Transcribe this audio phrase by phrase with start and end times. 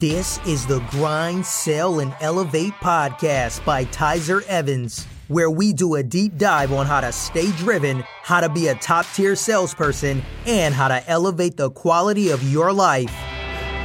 [0.00, 6.02] This is the Grind, Sell, and Elevate podcast by Tyzer Evans, where we do a
[6.02, 10.74] deep dive on how to stay driven, how to be a top tier salesperson, and
[10.74, 13.14] how to elevate the quality of your life.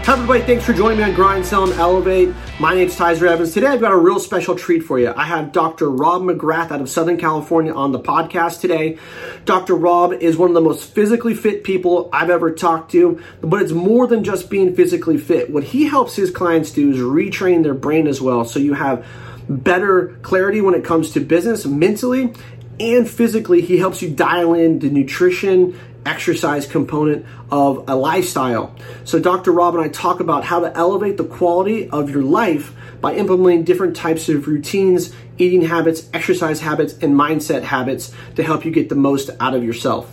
[0.06, 0.42] Hi, everybody.
[0.44, 2.32] Thanks for joining me on Grind, Sell, and Elevate.
[2.60, 3.55] My name is Tyzer Evans.
[3.55, 5.12] Today, I've got a real special treat for you.
[5.12, 5.90] I have Dr.
[5.90, 9.00] Rob McGrath out of Southern California on the podcast today.
[9.46, 9.73] Dr.
[9.73, 13.72] Rob is one of the most physically fit people I've ever talked to, but it's
[13.72, 15.49] more than just being physically fit.
[15.49, 18.46] What he helps his clients do is retrain their brain as well.
[18.46, 19.08] So you have
[19.49, 22.32] better clarity when it comes to business mentally
[22.80, 23.62] and physically.
[23.62, 28.76] He helps you dial in the nutrition exercise component of a lifestyle.
[29.04, 29.52] So, Dr.
[29.52, 33.63] Rob and I talk about how to elevate the quality of your life by implementing
[33.63, 38.90] different types of routines, eating habits, exercise habits, and mindset habits to help you get
[38.90, 40.12] the most out of yourself.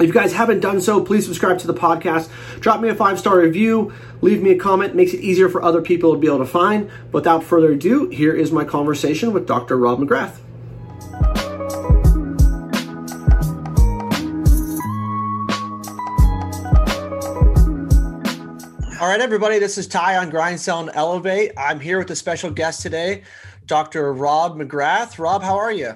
[0.00, 2.28] If you guys haven't done so, please subscribe to the podcast.
[2.60, 3.92] Drop me a five star review.
[4.22, 4.96] Leave me a comment.
[4.96, 6.90] Makes it easier for other people to be able to find.
[7.12, 9.76] Without further ado, here is my conversation with Dr.
[9.78, 10.43] Rob McGrath.
[19.04, 21.52] All right, everybody, this is Ty on Grind, Sell, and Elevate.
[21.58, 23.22] I'm here with a special guest today,
[23.66, 24.14] Dr.
[24.14, 25.18] Rob McGrath.
[25.18, 25.94] Rob, how are you?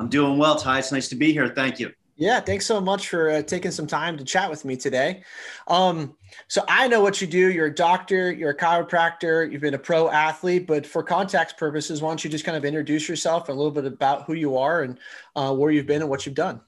[0.00, 0.80] I'm doing well, Ty.
[0.80, 1.46] It's nice to be here.
[1.54, 1.92] Thank you.
[2.16, 5.22] Yeah, thanks so much for uh, taking some time to chat with me today.
[5.68, 6.16] Um,
[6.48, 7.52] so I know what you do.
[7.52, 12.02] You're a doctor, you're a chiropractor, you've been a pro athlete, but for context purposes,
[12.02, 14.56] why don't you just kind of introduce yourself and a little bit about who you
[14.56, 14.98] are and
[15.36, 16.60] uh, where you've been and what you've done?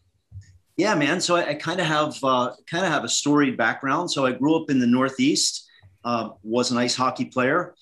[0.76, 1.20] Yeah, man.
[1.20, 4.12] So I, I kind of have uh, kind of have a storied background.
[4.12, 5.66] So I grew up in the Northeast
[6.04, 7.74] uh, was an ice hockey player.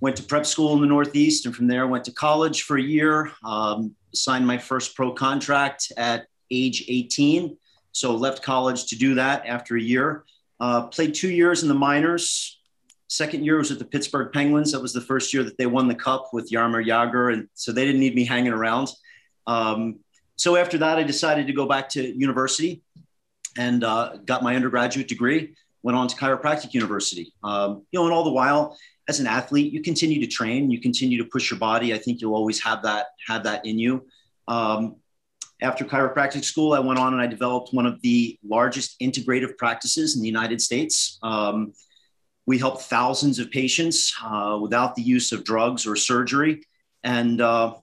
[0.00, 2.82] Went to prep school in the Northeast, and from there went to college for a
[2.82, 3.32] year.
[3.42, 7.56] Um, signed my first pro contract at age 18.
[7.92, 10.24] So left college to do that after a year.
[10.60, 12.60] Uh, played two years in the minors.
[13.08, 14.72] Second year was at the Pittsburgh Penguins.
[14.72, 17.72] That was the first year that they won the cup with Jaromir Jagr, and so
[17.72, 18.90] they didn't need me hanging around.
[19.46, 20.00] Um,
[20.36, 22.82] so after that, I decided to go back to university
[23.56, 27.32] and uh, got my undergraduate degree went on to chiropractic university.
[27.44, 30.80] Um, you know, and all the while, as an athlete, you continue to train, you
[30.80, 31.92] continue to push your body.
[31.92, 34.06] I think you'll always have that have that in you.
[34.48, 34.96] Um,
[35.60, 40.16] after chiropractic school, I went on and I developed one of the largest integrative practices
[40.16, 41.18] in the United States.
[41.22, 41.74] Um,
[42.46, 46.62] we help thousands of patients uh, without the use of drugs or surgery,
[47.02, 47.74] and uh,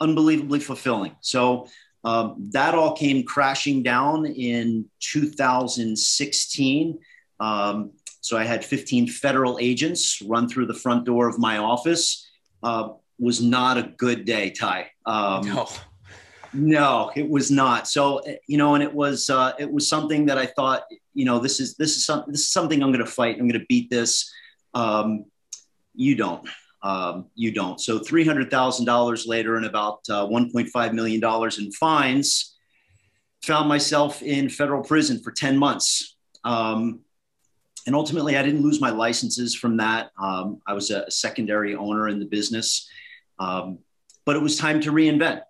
[0.00, 1.16] unbelievably fulfilling.
[1.22, 1.68] So
[2.04, 6.98] um, that all came crashing down in 2016.
[7.40, 12.28] Um, so I had 15 federal agents run through the front door of my office.
[12.62, 14.90] Uh, was not a good day, Ty.
[15.04, 15.68] Um, no.
[16.52, 17.86] No, it was not.
[17.86, 21.38] So you know, and it was uh, it was something that I thought, you know,
[21.38, 23.34] this is this is some, this is something I'm going to fight.
[23.34, 24.32] I'm going to beat this.
[24.72, 25.26] Um,
[25.94, 26.48] you don't
[26.86, 27.80] um, you don't.
[27.80, 32.56] So $300,000 later and about uh, $1.5 million in fines,
[33.42, 36.16] found myself in federal prison for 10 months.
[36.44, 37.00] Um,
[37.86, 40.10] and ultimately, I didn't lose my licenses from that.
[40.20, 42.88] Um, I was a secondary owner in the business,
[43.38, 43.78] um,
[44.24, 45.42] but it was time to reinvent.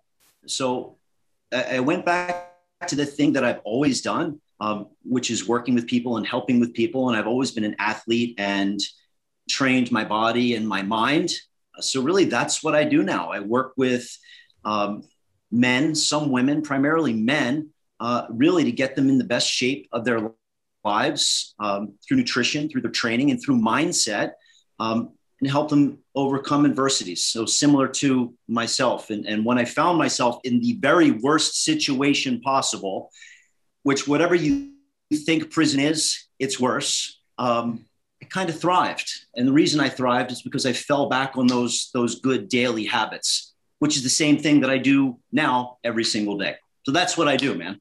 [0.45, 0.97] So
[1.51, 2.53] I, went back
[2.87, 6.59] to the thing that I've always done, um, which is working with people and helping
[6.59, 7.09] with people.
[7.09, 8.79] And I've always been an athlete and
[9.49, 11.31] trained my body and my mind.
[11.79, 13.31] So, really, that's what I do now.
[13.31, 14.07] I work with
[14.63, 15.03] um,
[15.51, 20.05] men, some women, primarily men, uh, really to get them in the best shape of
[20.05, 20.31] their
[20.83, 24.33] lives um, through nutrition, through their training, and through mindset,
[24.79, 25.11] um,
[25.41, 27.23] and help them overcome adversities.
[27.23, 29.09] So, similar to myself.
[29.09, 33.11] And, and when I found myself in the very worst situation possible,
[33.83, 34.71] which, whatever you
[35.25, 37.19] think prison is, it's worse.
[37.37, 37.85] Um,
[38.21, 39.11] I kind of thrived.
[39.35, 42.85] And the reason I thrived is because I fell back on those, those good daily
[42.85, 46.55] habits, which is the same thing that I do now every single day.
[46.83, 47.79] So that's what I do, man.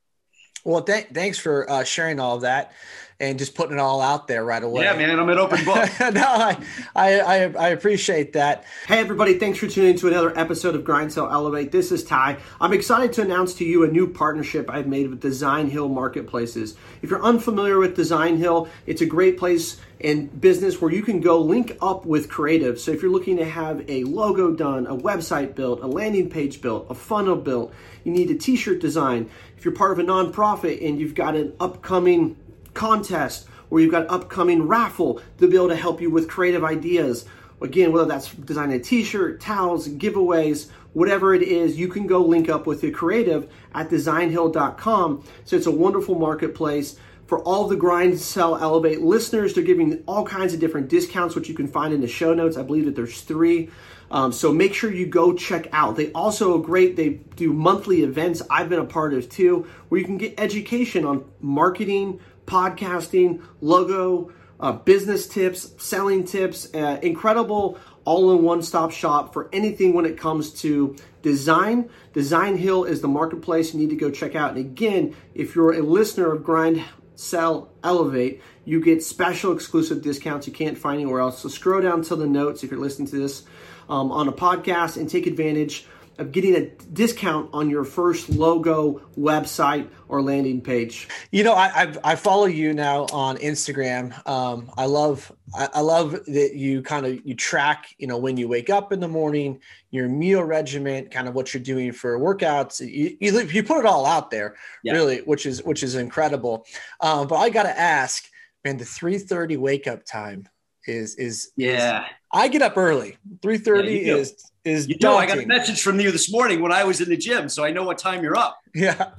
[0.67, 2.73] Well, th- thanks for uh, sharing all of that
[3.19, 4.85] and just putting it all out there right away.
[4.85, 5.89] Yeah, man, I'm an open book.
[6.01, 6.59] no, I,
[6.95, 8.65] I, I, appreciate that.
[8.87, 11.73] Hey, everybody, thanks for tuning in to another episode of Grind Sell Elevate.
[11.73, 12.37] This is Ty.
[12.61, 16.77] I'm excited to announce to you a new partnership I've made with Designhill Marketplaces.
[17.01, 21.41] If you're unfamiliar with Designhill, it's a great place and business where you can go
[21.41, 22.79] link up with creative.
[22.79, 26.61] So if you're looking to have a logo done, a website built, a landing page
[26.61, 27.73] built, a funnel built,
[28.05, 29.31] you need a t-shirt design.
[29.57, 32.37] If you're part of a nonprofit and you've got an upcoming
[32.77, 37.25] contest or you've got upcoming raffle to be able to help you with creative ideas.
[37.61, 42.49] Again, whether that's designing a t-shirt, towels, giveaways, whatever it is, you can go link
[42.49, 45.25] up with the creative at designhill.com.
[45.45, 46.97] So it's a wonderful marketplace
[47.27, 49.55] for all the Grind, Sell, Elevate listeners.
[49.55, 52.57] They're giving all kinds of different discounts, which you can find in the show notes.
[52.57, 53.71] I believe that there's three.
[54.11, 55.97] Um, so make sure you go check out.
[55.97, 56.95] They also are great.
[56.95, 58.43] They do monthly events.
[58.49, 64.33] I've been a part of too, where you can get education on marketing, podcasting, logo,
[64.59, 70.07] uh, business tips, selling tips, uh, incredible all in one stop shop for anything when
[70.07, 71.91] it comes to design.
[72.15, 74.51] Designhill is the marketplace you need to go check out.
[74.51, 76.83] And again, if you're a listener of Grind,
[77.17, 81.41] Sell, Elevate, you get special exclusive discounts you can't find anywhere else.
[81.41, 83.43] So scroll down to the notes if you're listening to this
[83.89, 85.87] um, on a podcast and take advantage
[86.19, 91.09] of getting a discount on your first logo, website, or landing page.
[91.31, 94.27] You know, I I, I follow you now on Instagram.
[94.27, 97.95] Um, I love I, I love that you kind of you track.
[97.99, 99.61] You know, when you wake up in the morning,
[99.91, 102.81] your meal regimen, kind of what you're doing for workouts.
[102.81, 104.93] You you, you put it all out there, yeah.
[104.93, 106.67] really, which is which is incredible.
[107.01, 108.25] Um, but I got to ask,
[108.65, 110.49] man, the 3:30 wake up time
[110.87, 112.05] is is yeah.
[112.05, 113.17] Is, I get up early.
[113.41, 116.73] 3:30 yeah, is is you know, I got a message from you this morning when
[116.73, 118.59] I was in the gym, so I know what time you're up.
[118.75, 119.13] Yeah.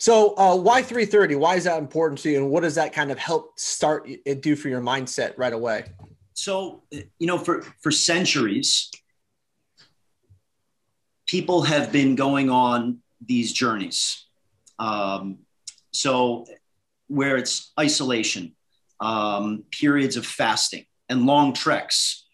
[0.00, 1.38] So uh, why 3:30?
[1.38, 4.42] Why is that important to you, and what does that kind of help start it
[4.42, 5.86] do for your mindset right away?
[6.34, 8.90] So you know, for for centuries,
[11.26, 14.24] people have been going on these journeys.
[14.78, 15.38] Um,
[15.90, 16.46] so
[17.08, 18.54] where it's isolation,
[19.00, 22.24] um, periods of fasting, and long treks,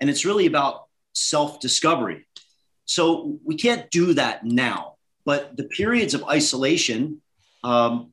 [0.00, 2.26] and it's really about self discovery.
[2.84, 4.94] So we can't do that now.
[5.24, 7.20] But the periods of isolation,
[7.62, 8.12] um,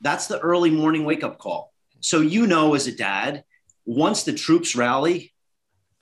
[0.00, 1.72] that's the early morning wake up call.
[2.00, 3.44] So you know, as a dad,
[3.84, 5.32] once the troops rally,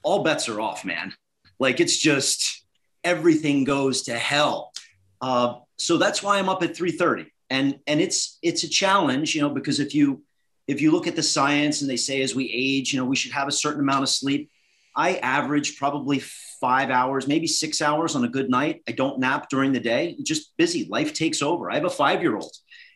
[0.02, 1.14] all bets are off, man.
[1.58, 2.64] Like it's just
[3.02, 4.72] everything goes to hell.
[5.20, 9.40] Uh, so that's why I'm up at 3:30, and and it's it's a challenge, you
[9.40, 10.22] know, because if you
[10.66, 13.16] if you look at the science and they say as we age, you know, we
[13.16, 14.50] should have a certain amount of sleep.
[14.96, 16.20] I average probably
[16.60, 18.82] five hours, maybe six hours on a good night.
[18.88, 20.16] I don't nap during the day.
[20.22, 20.87] just busy.
[20.88, 21.70] Life takes over.
[21.70, 22.52] I have a five year old,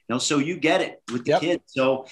[0.09, 1.41] you know, so you get it with the yep.
[1.41, 1.63] kids.
[1.67, 2.07] So,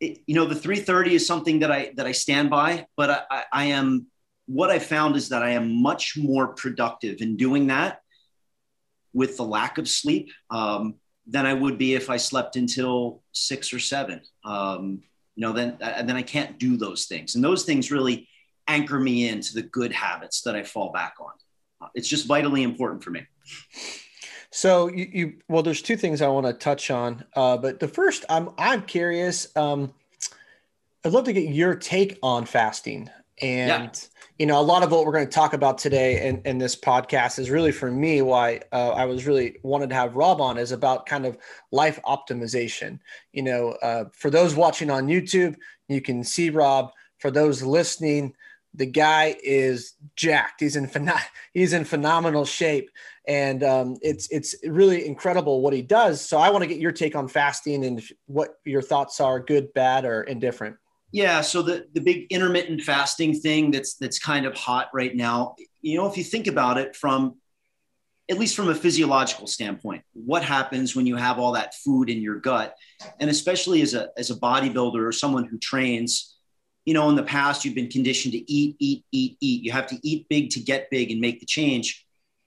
[0.00, 3.22] it, you know, the 330 is something that I, that I stand by, but I,
[3.28, 4.06] I, I am,
[4.46, 8.00] what I found is that I am much more productive in doing that
[9.12, 10.94] with the lack of sleep um,
[11.26, 14.20] than I would be if I slept until six or seven.
[14.44, 15.02] Um,
[15.34, 17.34] you know, then, and then I can't do those things.
[17.34, 18.28] And those things really
[18.68, 21.32] anchor me into the good habits that I fall back on.
[21.80, 23.26] Uh, it's just vitally important for me.
[24.50, 27.88] So you, you well, there's two things I want to touch on, uh, but the
[27.88, 29.54] first, I'm I'm curious.
[29.56, 29.92] Um,
[31.04, 33.10] I'd love to get your take on fasting,
[33.42, 34.22] and yeah.
[34.38, 36.74] you know, a lot of what we're going to talk about today in, in this
[36.74, 40.56] podcast is really for me why uh, I was really wanted to have Rob on
[40.56, 41.36] is about kind of
[41.70, 42.98] life optimization.
[43.32, 45.56] You know, uh, for those watching on YouTube,
[45.88, 46.90] you can see Rob.
[47.18, 48.34] For those listening,
[48.78, 50.60] the guy is jacked.
[50.60, 50.90] He's in
[51.52, 52.90] he's in phenomenal shape,
[53.26, 56.26] and um, it's it's really incredible what he does.
[56.26, 59.74] So I want to get your take on fasting and what your thoughts are, good,
[59.74, 60.76] bad, or indifferent.
[61.10, 65.56] Yeah, so the the big intermittent fasting thing that's that's kind of hot right now.
[65.82, 67.36] You know, if you think about it from
[68.30, 72.20] at least from a physiological standpoint, what happens when you have all that food in
[72.20, 72.76] your gut,
[73.18, 76.37] and especially as a as a bodybuilder or someone who trains
[76.88, 79.62] you know, in the past, you've been conditioned to eat, eat, eat, eat.
[79.62, 82.06] You have to eat big to get big and make the change.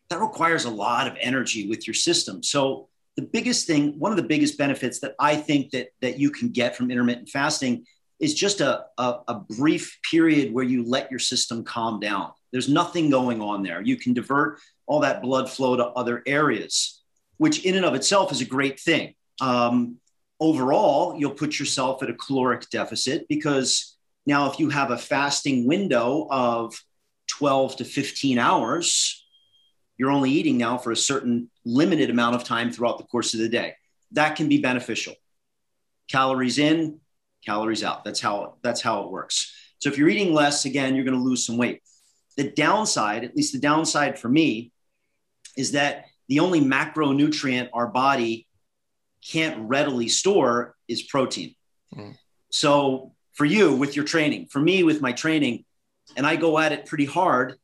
[0.09, 2.41] That requires a lot of energy with your system.
[2.41, 6.31] So the biggest thing, one of the biggest benefits that I think that that you
[6.31, 7.85] can get from intermittent fasting
[8.19, 12.31] is just a, a, a brief period where you let your system calm down.
[12.51, 13.79] There's nothing going on there.
[13.79, 17.03] You can divert all that blood flow to other areas,
[17.37, 19.13] which in and of itself is a great thing.
[19.39, 19.97] Um,
[20.39, 25.67] overall, you'll put yourself at a caloric deficit because now, if you have a fasting
[25.67, 26.75] window of
[27.27, 29.25] 12 to 15 hours,
[29.97, 33.39] you're only eating now for a certain limited amount of time throughout the course of
[33.39, 33.75] the day.
[34.11, 35.15] That can be beneficial.
[36.09, 36.99] Calories in,
[37.45, 38.03] calories out.
[38.03, 39.53] That's how that's how it works.
[39.79, 41.81] So if you're eating less, again, you're going to lose some weight.
[42.37, 44.71] The downside, at least the downside for me,
[45.57, 48.47] is that the only macronutrient our body
[49.27, 51.55] can't readily store is protein.
[51.95, 52.17] Mm.
[52.51, 55.65] So for you with your training, for me with my training,
[56.15, 57.57] and I go at it pretty hard,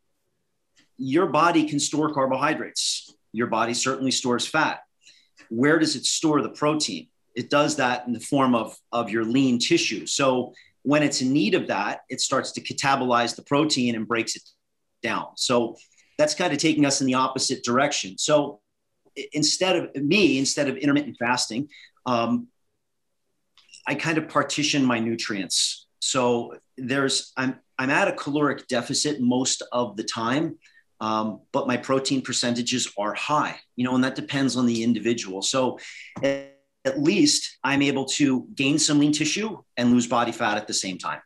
[0.97, 3.13] your body can store carbohydrates.
[3.33, 4.81] Your body certainly stores fat.
[5.49, 7.07] Where does it store the protein?
[7.35, 10.05] It does that in the form of, of your lean tissue.
[10.07, 14.35] So when it's in need of that, it starts to catabolize the protein and breaks
[14.35, 14.43] it
[15.03, 15.27] down.
[15.35, 15.75] So
[16.17, 18.17] that's kind of taking us in the opposite direction.
[18.17, 18.61] So
[19.33, 21.69] instead of me, instead of intermittent fasting,
[22.05, 22.47] um,
[23.87, 25.87] I kind of partition my nutrients.
[25.99, 30.57] So there's I'm I'm at a caloric deficit most of the time,
[30.99, 33.55] um, but my protein percentages are high.
[33.75, 35.41] You know, and that depends on the individual.
[35.41, 35.79] So
[36.21, 40.67] at, at least I'm able to gain some lean tissue and lose body fat at
[40.67, 41.21] the same time.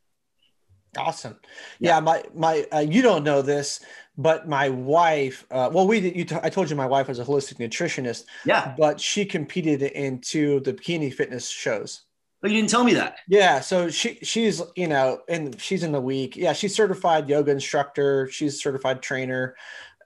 [0.98, 1.40] Awesome.
[1.80, 3.80] Yeah, yeah my my uh, you don't know this,
[4.18, 5.46] but my wife.
[5.50, 6.16] Uh, well, we did.
[6.16, 8.26] you t- I told you my wife was a holistic nutritionist.
[8.46, 8.76] Yeah.
[8.78, 12.04] But she competed in two the bikini fitness shows.
[12.44, 13.18] Oh, you didn't tell me that.
[13.28, 16.36] Yeah, so she she's you know and she's in the week.
[16.36, 18.28] Yeah, she's certified yoga instructor.
[18.32, 19.56] She's certified trainer.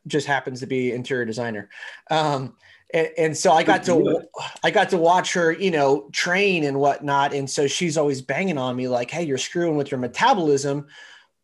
[0.06, 1.70] Just happens to be interior designer.
[2.12, 2.56] Um,
[2.94, 4.22] and, and, so I got to
[4.64, 7.34] I got to watch her, you know, train and whatnot.
[7.34, 10.88] And so she's always banging on me like, "Hey, you're screwing with your metabolism."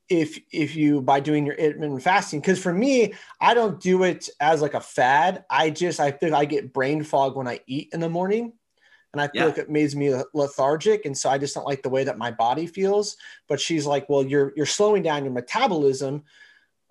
[0.10, 4.30] If if you by doing your intermittent fasting, because for me, I don't do it
[4.42, 5.46] as like a fad.
[5.50, 8.54] I just I think I get brain fog when I eat in the morning
[9.14, 9.46] and I feel yeah.
[9.48, 12.32] like it makes me lethargic, and so I just don't like the way that my
[12.32, 13.18] body feels.
[13.48, 16.24] But she's like, "Well, you're you're slowing down your metabolism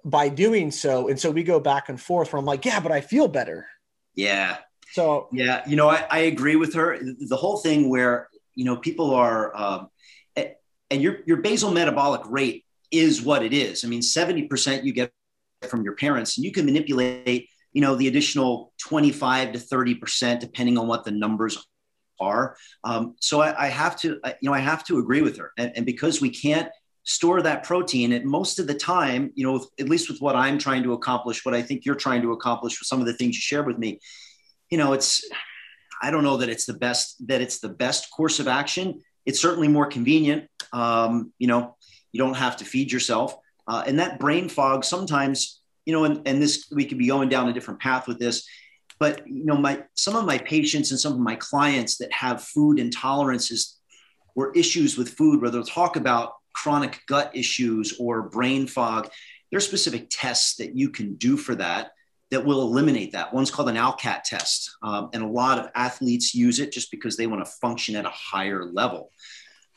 [0.05, 2.33] by doing so," and so we go back and forth.
[2.33, 3.67] Where I'm like, "Yeah, but I feel better."
[4.15, 4.59] Yeah.
[4.93, 6.99] So yeah, you know, I, I agree with her.
[7.01, 9.89] The whole thing where you know people are, um,
[10.37, 13.85] and your your basal metabolic rate is what it is.
[13.85, 15.11] I mean, seventy percent you get
[15.69, 20.41] from your parents, and you can manipulate you know the additional 25 to 30 percent
[20.41, 21.67] depending on what the numbers
[22.21, 22.57] are.
[22.85, 25.53] Um, so I, I, have to, you know, I have to agree with her.
[25.57, 26.69] And, and, because we can't
[27.05, 30.59] store that protein, and most of the time, you know, at least with what I'm
[30.59, 33.37] trying to accomplish, what I think you're trying to accomplish with some of the things
[33.37, 34.01] you shared with me,
[34.71, 35.25] you know, it's,
[36.03, 39.01] I don't know that it's the best, that it's the best course of action.
[39.27, 40.49] It's certainly more convenient.
[40.73, 41.77] Um, you know,
[42.13, 43.37] you don't have to feed yourself.
[43.67, 47.29] Uh, and that brain fog sometimes, you know, and, and this, we could be going
[47.29, 48.47] down a different path with this
[49.01, 52.45] but you know, my some of my patients and some of my clients that have
[52.45, 53.77] food intolerances
[54.37, 59.11] or issues with food, where they'll talk about chronic gut issues or brain fog,
[59.51, 61.93] there's specific tests that you can do for that
[62.31, 63.35] that will eliminate that.
[63.35, 67.17] One's called an ALCAT test, um, and a lot of athletes use it just because
[67.17, 69.11] they want to function at a higher level.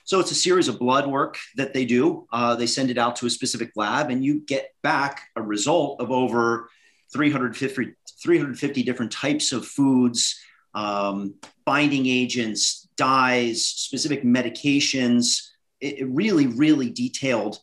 [0.03, 2.27] So it's a series of blood work that they do.
[2.31, 6.01] Uh, they send it out to a specific lab, and you get back a result
[6.01, 6.69] of over
[7.13, 10.39] 350, 350 different types of foods,
[10.73, 15.47] um, binding agents, dyes, specific medications.
[15.79, 17.59] It, it really, really detailed.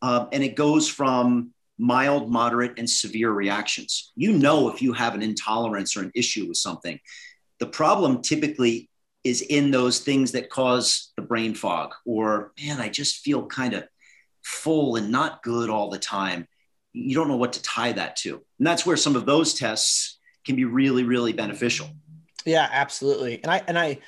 [0.00, 4.12] Uh, and it goes from mild, moderate, and severe reactions.
[4.14, 6.98] You know if you have an intolerance or an issue with something.
[7.58, 8.88] The problem typically
[9.24, 13.74] is in those things that cause the brain fog, or man, I just feel kind
[13.74, 13.84] of
[14.44, 16.48] full and not good all the time
[16.92, 18.42] you don't know what to tie that to.
[18.58, 21.88] And that's where some of those tests can be really, really beneficial.
[22.44, 23.42] Yeah, absolutely.
[23.42, 23.98] And I, and I,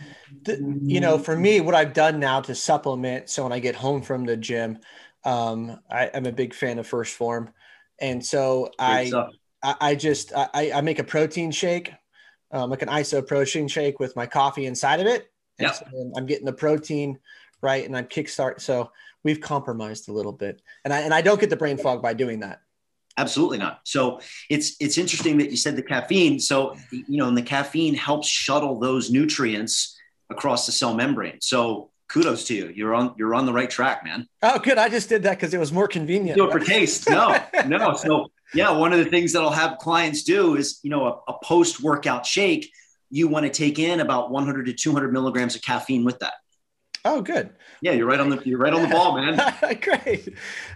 [0.44, 3.30] th- you know, for me, what I've done now to supplement.
[3.30, 4.78] So when I get home from the gym,
[5.24, 7.50] um, I, am a big fan of 1st Phorm.
[8.00, 9.12] And so I,
[9.62, 11.92] I, I, just, I, I make a protein shake,
[12.50, 15.30] um, like an iso protein shake with my coffee inside of it.
[15.58, 15.86] And so
[16.16, 17.20] I'm getting the protein
[17.62, 17.84] right.
[17.84, 18.60] And I'm kickstart.
[18.60, 18.90] So
[19.22, 22.14] we've compromised a little bit and I, and I don't get the brain fog by
[22.14, 22.60] doing that.
[23.16, 23.80] Absolutely not.
[23.84, 26.40] So it's it's interesting that you said the caffeine.
[26.40, 29.96] So you know, and the caffeine helps shuttle those nutrients
[30.30, 31.40] across the cell membrane.
[31.40, 32.72] So kudos to you.
[32.74, 34.26] You're on you're on the right track, man.
[34.42, 34.78] Oh, good.
[34.78, 36.36] I just did that because it was more convenient.
[36.36, 37.08] Do it for taste.
[37.08, 37.94] No, no.
[37.94, 41.32] So yeah, one of the things that I'll have clients do is you know a,
[41.32, 42.70] a post workout shake.
[43.10, 46.34] You want to take in about 100 to 200 milligrams of caffeine with that.
[47.04, 47.50] Oh, good.
[47.82, 49.38] Yeah, you're right on the you're right on the ball, man.
[49.80, 50.28] Great.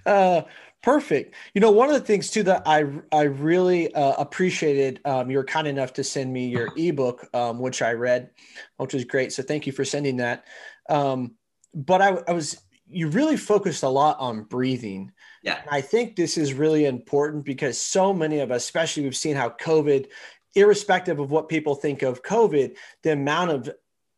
[0.04, 0.42] Uh,
[0.82, 1.34] Perfect.
[1.54, 5.00] You know, one of the things too that I I really uh, appreciated.
[5.04, 8.30] Um, you were kind enough to send me your ebook, um, which I read,
[8.76, 9.32] which was great.
[9.32, 10.44] So thank you for sending that.
[10.88, 11.34] Um,
[11.74, 15.12] but I, I was you really focused a lot on breathing.
[15.42, 15.60] Yeah.
[15.60, 19.36] And I think this is really important because so many of us, especially we've seen
[19.36, 20.06] how COVID,
[20.54, 23.70] irrespective of what people think of COVID, the amount of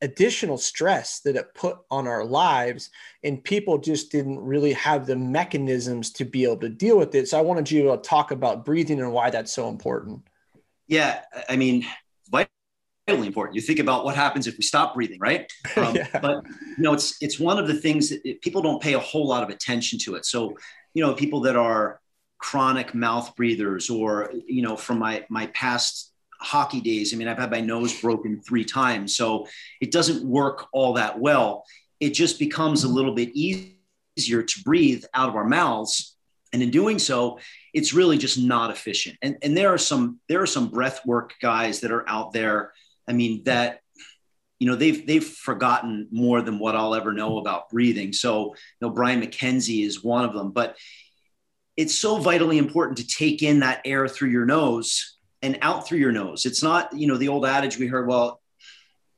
[0.03, 2.91] additional stress that it put on our lives
[3.23, 7.29] and people just didn't really have the mechanisms to be able to deal with it.
[7.29, 10.23] So i wanted you to talk about breathing and why that's so important.
[10.87, 11.87] Yeah i mean
[13.11, 13.57] vitally important.
[13.57, 15.51] You think about what happens if we stop breathing right?
[15.77, 16.09] Um, yeah.
[16.21, 16.45] but
[16.77, 19.27] you know it's it's one of the things that it, people don't pay a whole
[19.27, 20.27] lot of attention to it.
[20.27, 20.57] So
[20.95, 22.01] you know people that are
[22.39, 26.10] chronic mouth breathers or you know from my my past
[26.41, 27.13] hockey days.
[27.13, 29.47] I mean, I've had my nose broken three times, so
[29.81, 31.65] it doesn't work all that well.
[32.01, 36.17] It just becomes a little bit easier to breathe out of our mouths.
[36.53, 37.39] And in doing so,
[37.73, 39.17] it's really just not efficient.
[39.23, 42.73] And, and there are some there are some breath work guys that are out there.
[43.07, 43.81] I mean, that
[44.59, 48.13] you know they've they've forgotten more than what I'll ever know about breathing.
[48.13, 50.77] So you know Brian MacKenzie is one of them, but
[51.77, 55.99] it's so vitally important to take in that air through your nose and out through
[55.99, 56.47] your nose.
[56.47, 58.41] It's not you know the old adage we heard, well,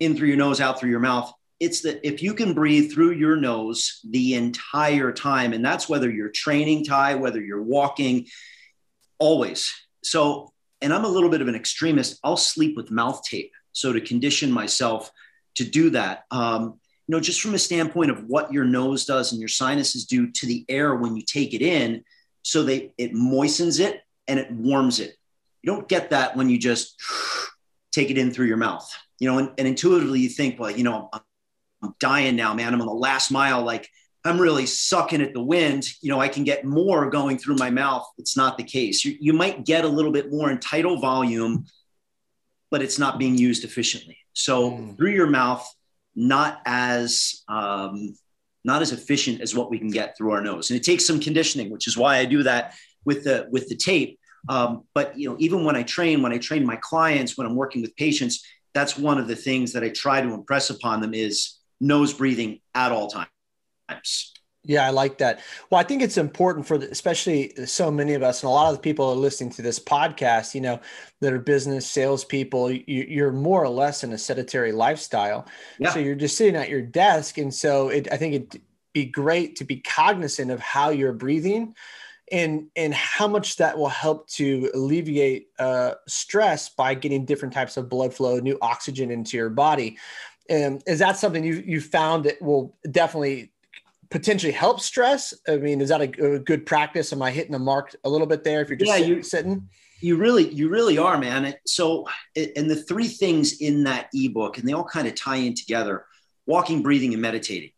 [0.01, 1.33] in through your nose, out through your mouth.
[1.61, 6.11] It's that if you can breathe through your nose the entire time, and that's whether
[6.11, 8.27] you're training Ty, whether you're walking,
[9.19, 9.73] always.
[10.03, 12.19] So, and I'm a little bit of an extremist.
[12.25, 13.53] I'll sleep with mouth tape.
[13.73, 15.11] So to condition myself
[15.57, 16.25] to do that.
[16.31, 20.07] Um, you know, just from a standpoint of what your nose does and your sinuses
[20.07, 22.05] do to the air when you take it in,
[22.43, 25.17] so they it moistens it and it warms it.
[25.63, 27.01] You don't get that when you just
[27.93, 28.89] take it in through your mouth.
[29.19, 31.21] You know, and, and intuitively you think, well, you know, I'm,
[31.83, 32.75] I'm dying now, man.
[32.75, 33.63] I'm on the last mile.
[33.63, 33.89] Like
[34.25, 35.89] I'm really sucking at the wind.
[36.01, 38.07] You know, I can get more going through my mouth.
[38.19, 39.05] It's not the case.
[39.05, 41.67] You, you might get a little bit more in tidal volume,
[42.71, 44.19] but it's not being used efficiently.
[44.33, 44.97] So mm.
[44.97, 45.67] through your mouth,
[46.15, 48.15] not as um,
[48.65, 51.19] not as efficient as what we can get through our nose, and it takes some
[51.19, 54.19] conditioning, which is why I do that with the with the tape.
[54.49, 57.57] Um, but you know, even when I train, when I train my clients, when I'm
[57.57, 58.45] working with patients,
[58.75, 62.61] that's one of the things that I try to impress upon them is nose breathing
[62.75, 64.33] at all times.
[64.65, 65.41] Yeah, I like that.
[65.71, 68.71] Well, I think it's important for the, especially so many of us, and a lot
[68.71, 70.81] of the people are listening to this podcast, you know,
[71.21, 72.71] that are business salespeople.
[72.71, 75.47] You, are more or less in a sedentary lifestyle,
[75.81, 75.91] yeah.
[75.91, 79.57] so you're just sitting at your desk, and so it, I think it'd be great
[79.57, 81.75] to be cognizant of how you're breathing,
[82.33, 87.77] and and how much that will help to alleviate uh, stress by getting different types
[87.77, 89.99] of blood flow, new oxygen into your body.
[90.49, 93.53] And is that something you you found that will definitely
[94.11, 95.35] potentially help stress?
[95.47, 97.13] I mean, is that a, a, good practice?
[97.13, 99.23] Am I hitting the mark a little bit there if you're just yeah, sitting, you,
[99.23, 99.69] sitting?
[100.01, 101.55] You really, you really are, man.
[101.67, 105.55] So, and the three things in that ebook, and they all kind of tie in
[105.55, 106.07] together:
[106.47, 107.71] walking, breathing, and meditating.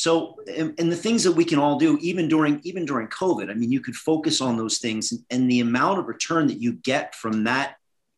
[0.00, 3.50] So, and, and, the things that we can all do, even during even during COVID.
[3.50, 6.58] I mean, you could focus on those things, and, and the amount of return that
[6.58, 7.74] you get from that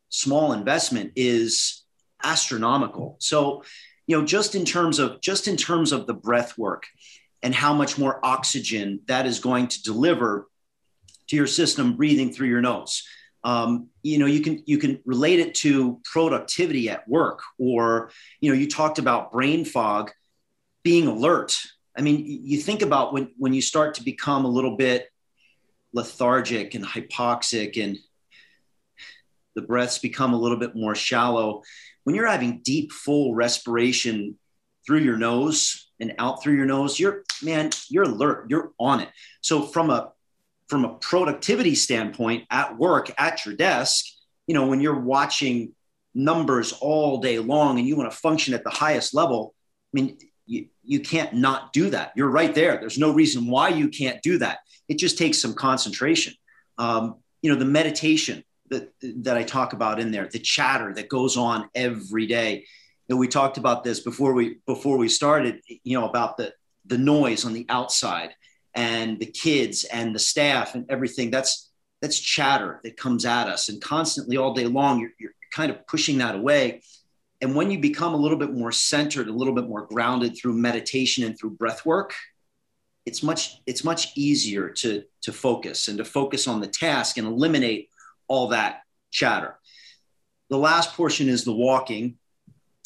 [0.08, 1.82] small investment is
[2.22, 3.16] astronomical.
[3.18, 3.64] So,
[4.06, 6.86] you know, just in terms of just in terms of the breath work
[7.42, 10.46] and how much more oxygen that is going to deliver
[11.26, 13.02] to your system breathing through your nose.
[13.42, 18.52] Um, you know, you can you can relate it to productivity at work, or you
[18.52, 20.12] know, you talked about brain fog,
[20.82, 21.58] being alert.
[21.96, 25.08] I mean, you think about when when you start to become a little bit
[25.92, 27.98] lethargic and hypoxic, and
[29.54, 31.62] the breaths become a little bit more shallow
[32.04, 34.38] when you're having deep, full respiration
[34.86, 39.08] through your nose and out through your nose, you're man, you're alert, you're on it.
[39.40, 40.12] So from a
[40.68, 44.06] from a productivity standpoint at work at your desk,
[44.46, 45.74] you know, when you're watching
[46.14, 49.54] numbers all day long and you want to function at the highest level,
[49.94, 50.18] I mean,
[50.84, 52.12] you, can't not do that.
[52.16, 52.78] You're right there.
[52.78, 54.58] There's no reason why you can't do that.
[54.88, 56.34] It just takes some concentration.
[56.78, 58.92] Um, you know, the meditation, that,
[59.24, 62.64] that I talk about in there, the chatter that goes on every day.
[63.08, 66.54] And we talked about this before we before we started, you know, about the
[66.86, 68.30] the noise on the outside
[68.74, 71.30] and the kids and the staff and everything.
[71.30, 75.00] That's that's chatter that comes at us and constantly all day long.
[75.00, 76.82] You're, you're kind of pushing that away.
[77.42, 80.54] And when you become a little bit more centered, a little bit more grounded through
[80.54, 82.14] meditation and through breath work,
[83.04, 87.26] it's much it's much easier to to focus and to focus on the task and
[87.26, 87.90] eliminate
[88.28, 89.58] all that chatter.
[90.50, 92.16] The last portion is the walking,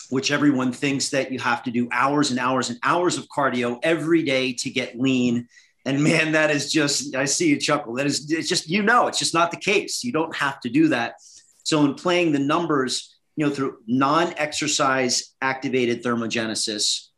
[0.08, 3.78] which everyone thinks that you have to do hours and hours and hours of cardio
[3.82, 5.48] every day to get lean.
[5.84, 7.94] And man, that is just, I see you chuckle.
[7.94, 10.02] That is, it's just, you know, it's just not the case.
[10.02, 11.14] You don't have to do that.
[11.62, 17.08] So, in playing the numbers, you know, through non exercise activated thermogenesis,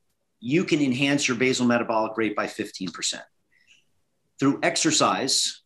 [0.41, 3.21] you can enhance your basal metabolic rate by 15%.
[4.39, 5.63] Through exercise,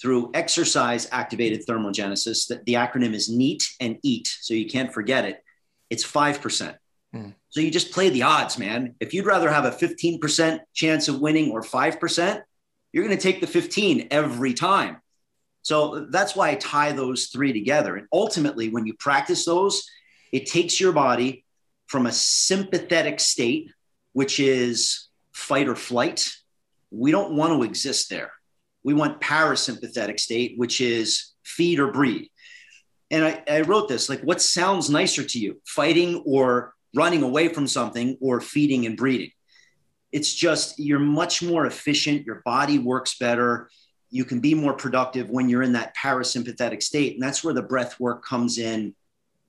[0.00, 2.48] through exercise activated thermogenesis.
[2.48, 5.42] The, the acronym is NEAT and EAT, so you can't forget it.
[5.90, 6.76] It's 5%.
[7.14, 7.34] Mm.
[7.50, 8.96] So you just play the odds, man.
[9.00, 12.42] If you'd rather have a 15% chance of winning or 5%,
[12.92, 14.98] you're going to take the 15 every time.
[15.62, 17.96] So that's why I tie those three together.
[17.96, 19.88] And ultimately, when you practice those,
[20.34, 21.44] it takes your body
[21.86, 23.70] from a sympathetic state,
[24.12, 26.30] which is fight or flight.
[26.90, 28.32] We don't want to exist there
[28.84, 32.30] we want parasympathetic state, which is feed or breed.
[33.10, 37.48] And I, I wrote this like, what sounds nicer to you, fighting or running away
[37.48, 39.30] from something or feeding and breeding?
[40.12, 43.68] It's just you're much more efficient, your body works better,
[44.10, 47.14] you can be more productive when you're in that parasympathetic state.
[47.14, 48.94] And that's where the breath work comes in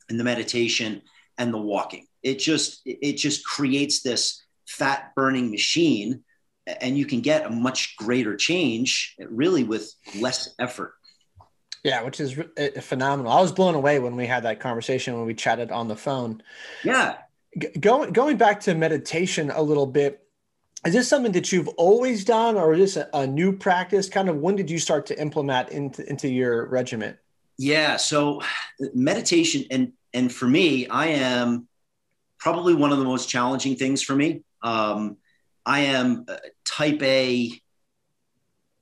[0.09, 1.01] and the meditation
[1.37, 2.07] and the walking.
[2.23, 6.23] It just it just creates this fat burning machine
[6.81, 10.95] and you can get a much greater change really with less effort.
[11.83, 13.31] Yeah, which is eh, phenomenal.
[13.31, 16.41] I was blown away when we had that conversation when we chatted on the phone.
[16.83, 17.17] Yeah.
[17.79, 20.25] going going back to meditation a little bit,
[20.85, 24.29] is this something that you've always done or is this a, a, new practice kind
[24.29, 27.17] of when did you start to implement into, into your regiment
[27.57, 28.41] yeah so
[28.93, 31.67] meditation and and for me i am
[32.39, 35.17] probably one of the most challenging things for me um,
[35.65, 36.25] i am
[36.65, 37.51] type a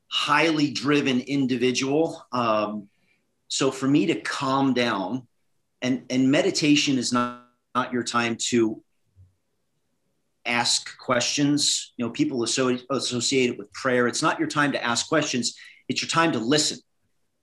[0.07, 2.87] highly driven individual um,
[3.47, 5.27] so for me to calm down
[5.81, 7.43] and and meditation is not
[7.75, 8.83] not your time to
[10.45, 11.93] ask questions.
[11.97, 14.07] You know, people associate it with prayer.
[14.07, 15.55] It's not your time to ask questions.
[15.87, 16.79] It's your time to listen,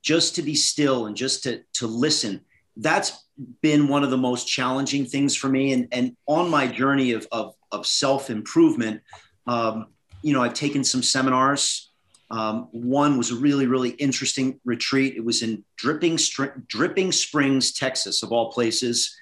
[0.01, 2.41] just to be still and just to, to listen.
[2.77, 3.25] That's
[3.61, 5.73] been one of the most challenging things for me.
[5.73, 9.01] And, and on my journey of, of, of self improvement,
[9.47, 9.87] um,
[10.21, 11.89] you know, I've taken some seminars.
[12.29, 15.15] Um, one was a really, really interesting retreat.
[15.15, 16.17] It was in Dripping,
[16.67, 19.17] Dripping Springs, Texas, of all places.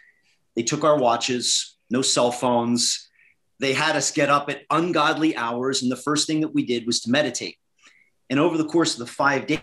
[0.56, 3.10] They took our watches, no cell phones
[3.60, 5.84] they had us get up at ungodly hours.
[5.84, 7.58] And the first thing that we did was to meditate.
[8.30, 9.60] And over the course of the five days,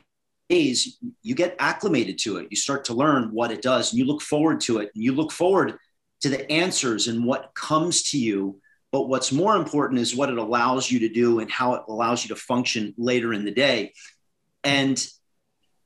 [0.48, 2.48] you get acclimated to it.
[2.50, 4.90] You start to learn what it does and you look forward to it.
[4.94, 5.76] And you look forward
[6.20, 8.61] to the answers and what comes to you.
[8.92, 12.24] But what's more important is what it allows you to do and how it allows
[12.24, 13.92] you to function later in the day.
[14.62, 15.04] And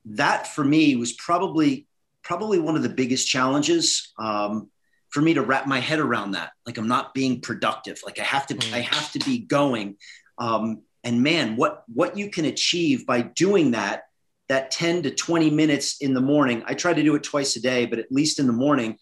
[0.04, 1.86] that for me was probably
[2.22, 4.12] probably one of the biggest challenges.
[4.18, 4.70] Um,
[5.10, 6.52] for me to wrap my head around that.
[6.64, 8.00] Like I'm not being productive.
[8.04, 8.72] Like I have to, mm.
[8.72, 9.96] I have to be going.
[10.38, 14.04] Um, and man, what what you can achieve by doing that,
[14.50, 16.64] that 10 to 20 minutes in the morning.
[16.66, 18.98] I try to do it twice a day, but at least in the morning,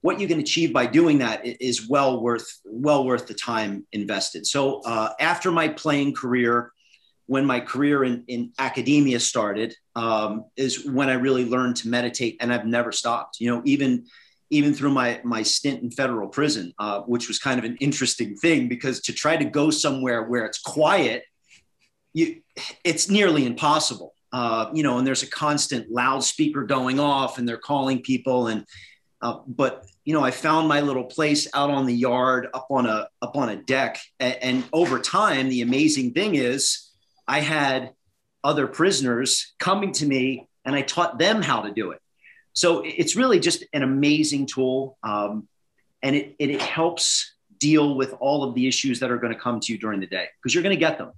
[0.00, 4.44] what you can achieve by doing that is well worth well worth the time invested.
[4.44, 6.72] So uh, after my playing career,
[7.26, 12.36] when my career in, in academia started, um, is when I really learned to meditate,
[12.40, 13.38] and I've never stopped.
[13.38, 14.04] You know, even
[14.50, 18.36] even through my my stint in federal prison, uh, which was kind of an interesting
[18.36, 21.22] thing because to try to go somewhere where it's quiet,
[22.14, 22.42] you
[22.82, 24.12] it's nearly impossible.
[24.32, 28.64] Uh, you know, and there's a constant loudspeaker going off, and they're calling people, and
[29.22, 32.86] uh, but you know, I found my little place out on the yard, up on
[32.86, 36.90] a up on a deck, and, and over time, the amazing thing is,
[37.26, 37.92] I had
[38.44, 42.00] other prisoners coming to me, and I taught them how to do it
[42.58, 44.98] so it's really just an amazing tool.
[45.04, 45.46] Um,
[46.02, 49.38] and it, it, it helps deal with all of the issues that are going to
[49.38, 51.12] come to you during the day because you're going to get them.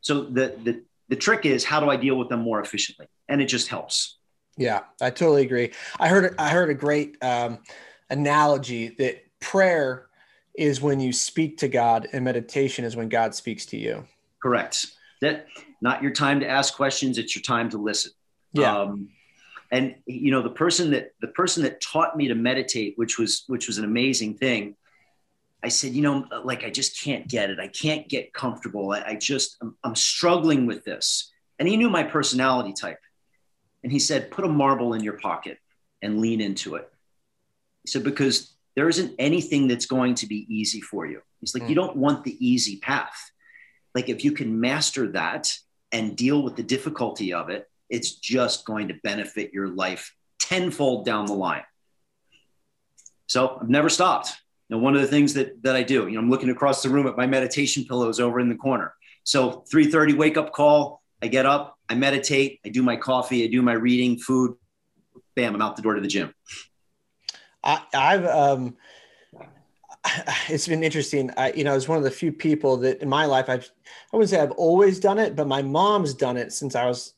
[0.00, 3.06] So the, the, the trick is how do I deal with them more efficiently?
[3.28, 4.16] And it just helps.
[4.56, 5.72] Yeah, I totally agree.
[5.98, 7.58] I heard, I heard a great um,
[8.08, 10.06] analogy that prayer
[10.54, 14.04] is when you speak to God and meditation is when God speaks to you.
[14.42, 14.86] Correct.
[15.20, 15.46] That
[15.82, 17.18] not your time to ask questions.
[17.18, 18.12] It's your time to listen.
[18.52, 18.76] Yeah.
[18.76, 19.08] Um,
[19.70, 23.44] and you know the person that the person that taught me to meditate which was
[23.46, 24.74] which was an amazing thing
[25.62, 27.58] i said you know like i just can't get it.
[27.58, 28.92] I can't get comfortable.
[28.92, 31.30] I, I just I'm, I'm struggling with this.
[31.58, 32.98] And he knew my personality type.
[33.82, 35.58] And he said put a marble in your pocket
[36.02, 36.90] and lean into it.
[37.84, 41.20] He said because there isn't anything that's going to be easy for you.
[41.40, 41.70] He's like mm.
[41.70, 43.30] you don't want the easy path.
[43.94, 45.52] Like if you can master that
[45.92, 51.04] and deal with the difficulty of it it's just going to benefit your life tenfold
[51.04, 51.64] down the line.
[53.26, 54.32] So I've never stopped.
[54.70, 56.88] Know, one of the things that that I do, you know, I'm looking across the
[56.88, 58.94] room at my meditation pillows over in the corner.
[59.24, 61.02] So 3:30 wake up call.
[61.22, 64.56] I get up, I meditate, I do my coffee, I do my reading, food.
[65.36, 66.32] Bam, I'm out the door to the gym.
[67.62, 68.76] I, I've um,
[70.48, 71.30] it's been interesting.
[71.36, 73.70] I, you know, it's one of the few people that in my life I've
[74.12, 77.14] I wouldn't say I've always done it, but my mom's done it since I was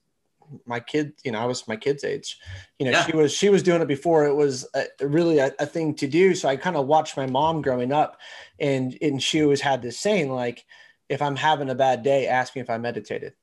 [0.66, 2.38] my kid, you know, I was my kid's age.
[2.78, 3.05] You know, yeah.
[3.05, 6.07] she was she was doing it before it was a, really a, a, thing to
[6.07, 6.35] do.
[6.35, 8.18] So I kind of watched my mom growing up,
[8.59, 10.64] and and she always had this saying like,
[11.09, 13.35] "If I'm having a bad day, ask me if I meditated."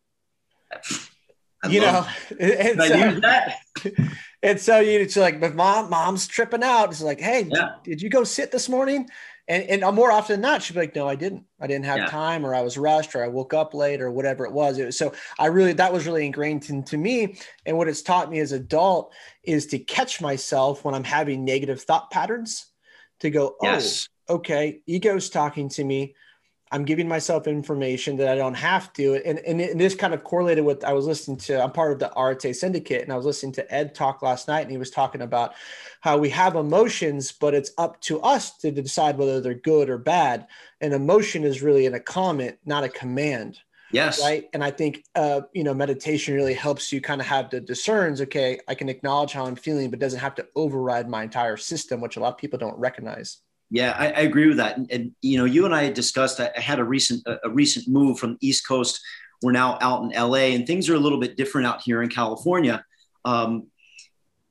[1.63, 2.07] I you know,
[2.39, 3.21] and, so,
[4.43, 6.89] and so you it's like, but mom, mom's tripping out.
[6.89, 7.75] It's like, hey, yeah.
[7.83, 9.09] did you go sit this morning?
[9.49, 11.43] And, and more often than not, she'd be like, no, I didn't.
[11.59, 12.05] I didn't have yeah.
[12.05, 14.77] time or I was rushed or I woke up late or whatever it was.
[14.77, 14.97] It was.
[14.97, 17.39] So I really, that was really ingrained into me.
[17.65, 19.11] And what it's taught me as an adult
[19.43, 22.67] is to catch myself when I'm having negative thought patterns
[23.21, 23.81] to go, oh,
[24.29, 26.15] okay, ego's talking to me.
[26.71, 29.15] I'm giving myself information that I don't have to.
[29.25, 31.99] And, and, and this kind of correlated with I was listening to, I'm part of
[31.99, 34.91] the Arete Syndicate, and I was listening to Ed talk last night, and he was
[34.91, 35.53] talking about
[36.01, 39.97] how we have emotions, but it's up to us to decide whether they're good or
[39.97, 40.47] bad.
[40.79, 43.59] And emotion is really in a comment, not a command.
[43.91, 44.21] Yes.
[44.21, 44.47] Right.
[44.53, 48.21] And I think, uh, you know, meditation really helps you kind of have the discerns.
[48.21, 48.59] Okay.
[48.67, 52.15] I can acknowledge how I'm feeling, but doesn't have to override my entire system, which
[52.15, 53.37] a lot of people don't recognize.
[53.71, 54.77] Yeah, I, I agree with that.
[54.77, 56.39] And, and, you know, you and I had discussed.
[56.39, 58.99] I, had a recent a, a recent move from the East Coast.
[59.41, 62.09] We're now out in LA, and things are a little bit different out here in
[62.09, 62.83] California.
[63.25, 63.67] Um,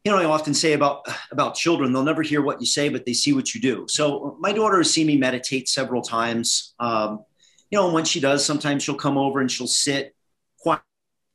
[0.04, 3.04] you know, I often say about about children, they'll never hear what you say, but
[3.04, 3.86] they see what you do.
[3.88, 6.74] So my daughter has seen me meditate several times.
[6.78, 7.24] Um,
[7.70, 10.14] you know, and when she does, sometimes she'll come over and she'll sit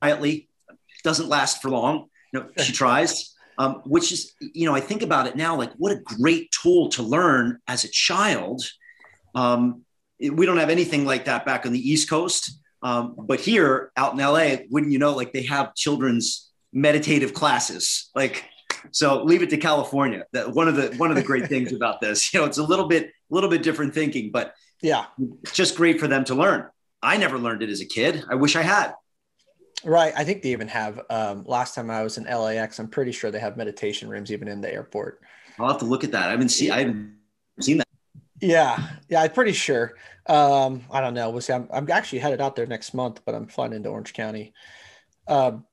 [0.02, 0.50] quietly.
[1.04, 2.10] Doesn't last for long.
[2.32, 5.72] You know, she tries um, which is, you know, I think about it now, like
[5.74, 8.64] what a great tool to learn as a child.
[9.36, 9.84] Um,
[10.20, 12.60] we don't have anything like that back on the East Coast.
[12.82, 18.10] Um, but here out in LA, wouldn't you know, like they have children's meditative classes.
[18.14, 18.46] Like,
[18.92, 20.26] so leave it to California.
[20.34, 22.64] That one of the one of the great things about this, you know, it's a
[22.64, 25.06] little bit a little bit different thinking, but yeah,
[25.54, 26.68] just great for them to learn.
[27.02, 28.24] I never learned it as a kid.
[28.30, 28.94] I wish I had.
[29.86, 30.14] Right.
[30.16, 31.02] I think they even have.
[31.10, 34.48] Um, last time I was in LAX, I'm pretty sure they have meditation rooms even
[34.48, 35.22] in the airport.
[35.60, 36.28] I'll have to look at that.
[36.28, 36.72] I haven't seen.
[36.72, 37.16] I haven't
[37.60, 37.88] seen that.
[38.42, 38.78] Yeah,
[39.10, 39.94] yeah, I'm pretty sure.
[40.28, 41.30] Um, I don't know.
[41.30, 41.54] We'll see.
[41.54, 44.54] I'm, I'm actually headed out there next month, but I'm flying into Orange County.
[45.28, 45.66] Um,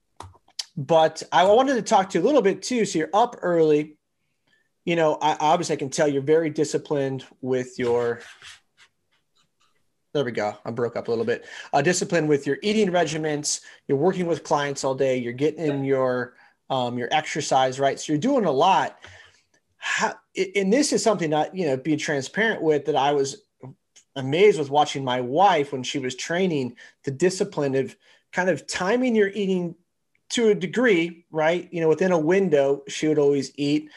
[0.76, 2.84] but I wanted to talk to you a little bit too.
[2.84, 3.96] So you're up early.
[4.84, 8.20] You know, I obviously I can tell you're very disciplined with your
[10.12, 10.56] there we go.
[10.64, 11.44] I broke up a little bit.
[11.72, 13.60] Uh, discipline with your eating regimens.
[13.86, 15.16] You're working with clients all day.
[15.16, 16.34] You're getting in your
[16.68, 17.98] um, your exercise right.
[17.98, 18.98] So you're doing a lot.
[19.76, 20.14] How,
[20.56, 23.42] and this is something that you know, being transparent with that I was
[24.16, 27.96] amazed with watching my wife when she was training the discipline of
[28.32, 29.74] kind of timing your eating
[30.30, 31.68] to a degree, right?
[31.72, 33.90] You know, within a window, she would always eat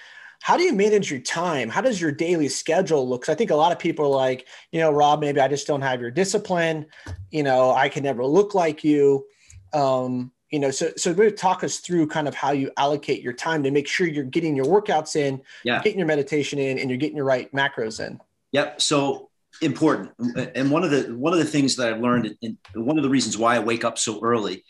[0.44, 1.70] how do you manage your time?
[1.70, 3.22] How does your daily schedule look?
[3.22, 5.66] Because I think a lot of people are like, you know, Rob, maybe I just
[5.66, 6.88] don't have your discipline.
[7.32, 9.26] You know, I can never look like you.
[9.72, 13.32] Um, you know, so so maybe talk us through kind of how you allocate your
[13.32, 15.82] time to make sure you're getting your workouts in, yeah.
[15.82, 18.20] getting your meditation in, and you're getting your right macros in.
[18.52, 18.82] Yep.
[18.82, 19.30] So
[19.62, 20.12] important.
[20.56, 23.10] And one of the one of the things that I've learned, and one of the
[23.10, 24.66] reasons why I wake up so early,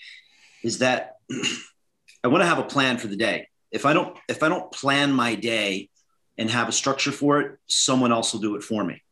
[0.63, 1.15] is that
[2.23, 4.71] I want to have a plan for the day if I don't if I don't
[4.71, 5.89] plan my day
[6.37, 9.03] and have a structure for it, someone else will do it for me.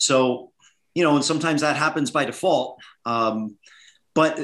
[0.00, 0.52] So,
[0.94, 2.80] you know, and sometimes that happens by default.
[3.04, 3.56] Um,
[4.14, 4.38] but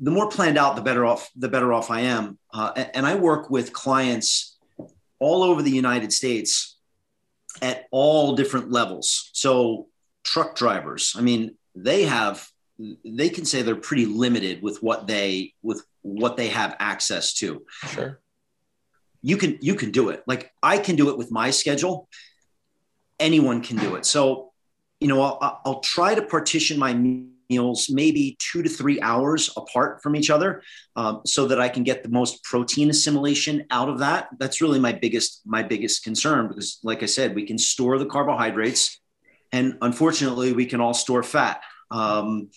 [0.00, 2.38] the more planned out, the better off the better off I am.
[2.52, 4.58] Uh, and I work with clients
[5.18, 6.76] all over the United States
[7.60, 9.30] at all different levels.
[9.32, 9.88] So,
[10.24, 11.14] truck drivers.
[11.16, 12.46] I mean, they have
[13.04, 17.64] they can say they're pretty limited with what they with what they have access to.
[17.88, 18.20] Sure
[19.22, 20.22] you can you can do it.
[20.26, 22.08] Like i can do it with my schedule.
[23.18, 24.06] Anyone can do it.
[24.06, 24.50] So
[25.00, 30.02] you know i'll, I'll try to partition my meals maybe two to three hours apart
[30.02, 30.62] from each other
[30.94, 34.28] um, so that i can get the most protein assimilation out of that.
[34.38, 38.06] That's really my biggest my biggest concern because like i said we can store the
[38.06, 39.00] carbohydrates
[39.52, 41.60] and unfortunately we can all store fat.
[41.90, 42.50] Um,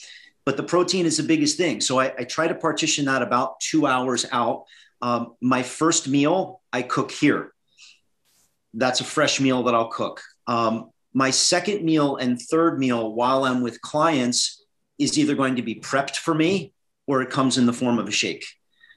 [0.45, 1.81] but the protein is the biggest thing.
[1.81, 4.65] So I, I try to partition that about two hours out
[5.03, 7.51] um, my first meal, I cook here.
[8.73, 10.21] That's a fresh meal that I'll cook.
[10.47, 14.63] Um, my second meal and third meal while I'm with clients
[14.97, 16.71] is either going to be prepped for me
[17.05, 18.45] or it comes in the form of a shake.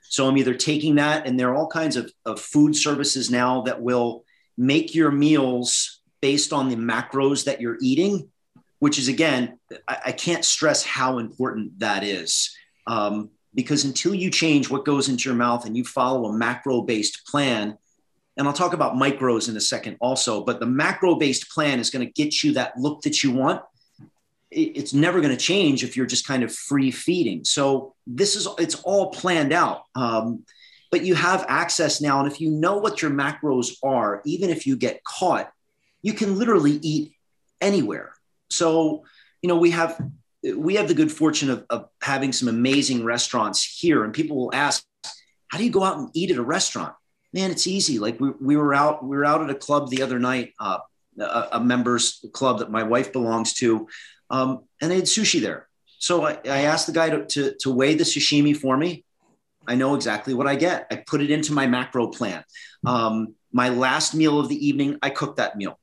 [0.02, 3.62] So I'm either taking that, and there are all kinds of, of food services now
[3.62, 4.24] that will
[4.56, 8.30] make your meals based on the macros that you're eating,
[8.78, 12.56] which is again, I, I can't stress how important that is.
[12.86, 16.82] Um, because until you change what goes into your mouth and you follow a macro
[16.82, 17.76] based plan,
[18.36, 21.90] and I'll talk about micros in a second also, but the macro based plan is
[21.90, 23.62] going to get you that look that you want.
[24.50, 27.44] It's never going to change if you're just kind of free feeding.
[27.44, 29.82] So this is it's all planned out.
[29.94, 30.44] Um,
[30.90, 32.20] but you have access now.
[32.20, 35.50] And if you know what your macros are, even if you get caught,
[36.02, 37.12] you can literally eat
[37.60, 38.12] anywhere.
[38.50, 39.04] So,
[39.42, 40.00] you know, we have
[40.54, 44.54] we have the good fortune of, of having some amazing restaurants here, and people will
[44.54, 44.84] ask,
[45.48, 46.94] "How do you go out and eat at a restaurant?"
[47.32, 47.98] Man, it's easy.
[47.98, 50.78] Like we, we were out we were out at a club the other night, uh,
[51.18, 53.88] a, a, members club that my wife belongs to,
[54.30, 55.68] um, and they had sushi there.
[55.98, 59.04] So I, I asked the guy to, to, to weigh the sashimi for me.
[59.66, 60.86] I know exactly what I get.
[60.90, 62.44] I put it into my macro plan.
[62.84, 65.78] Um, my last meal of the evening, I cook that meal.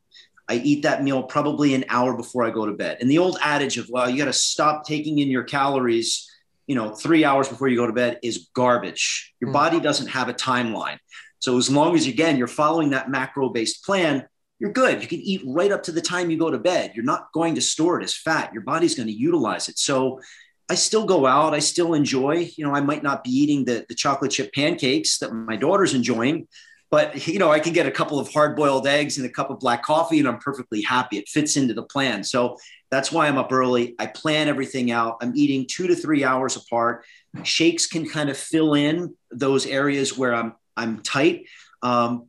[0.53, 2.97] I eat that meal probably an hour before I go to bed.
[3.01, 6.29] And the old adage of, well, you got to stop taking in your calories,
[6.67, 9.33] you know, three hours before you go to bed is garbage.
[9.41, 9.53] Your mm.
[9.53, 10.99] body doesn't have a timeline.
[11.39, 14.27] So as long as, again, you're following that macro based plan,
[14.59, 15.01] you're good.
[15.01, 16.91] You can eat right up to the time you go to bed.
[16.93, 18.53] You're not going to store it as fat.
[18.53, 19.79] Your body's going to utilize it.
[19.79, 20.21] So
[20.69, 21.53] I still go out.
[21.53, 25.17] I still enjoy, you know, I might not be eating the, the chocolate chip pancakes
[25.17, 26.47] that my daughter's enjoying,
[26.93, 29.49] but, you know, I can get a couple of hard boiled eggs and a cup
[29.49, 31.17] of black coffee and I'm perfectly happy.
[31.17, 32.23] It fits into the plan.
[32.23, 32.59] So
[32.91, 33.95] that's why I'm up early.
[33.97, 35.17] I plan everything out.
[35.19, 37.03] I'm eating two to three hours apart.
[37.41, 41.47] Shakes can kind of fill in those areas where I'm, I'm tight.
[41.81, 42.27] Um,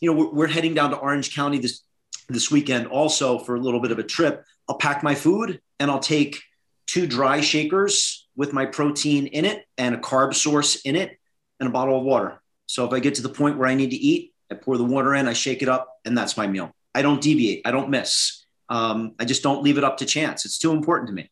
[0.00, 1.82] you know, we're, we're heading down to Orange County this,
[2.30, 4.46] this weekend also for a little bit of a trip.
[4.66, 6.40] I'll pack my food and I'll take
[6.86, 11.18] two dry shakers with my protein in it and a carb source in it
[11.60, 12.40] and a bottle of water.
[12.66, 14.84] So if I get to the point where I need to eat, I pour the
[14.84, 16.72] water in, I shake it up, and that's my meal.
[16.94, 18.44] I don't deviate, I don't miss.
[18.68, 20.44] Um, I just don't leave it up to chance.
[20.44, 21.30] It's too important to me.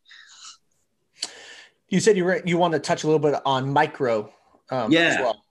[1.88, 4.32] You said you were, you want to touch a little bit on micro
[4.70, 5.20] um, yeah.
[5.20, 5.44] Well.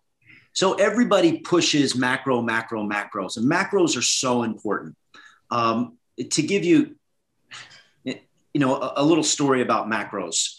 [0.54, 4.96] So everybody pushes macro, macro, macros, and macros are so important.
[5.50, 5.98] Um,
[6.32, 6.96] to give you
[8.06, 10.58] you know, a, a little story about macros.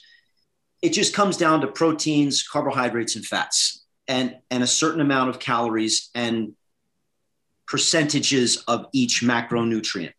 [0.82, 5.38] It just comes down to proteins, carbohydrates, and fats, and and a certain amount of
[5.38, 6.54] calories and
[7.66, 10.12] percentages of each macronutrient.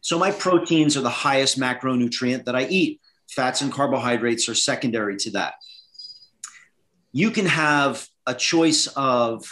[0.00, 3.00] So my proteins are the highest macronutrient that I eat.
[3.30, 5.54] Fats and carbohydrates are secondary to that.
[7.12, 9.44] You can have a choice of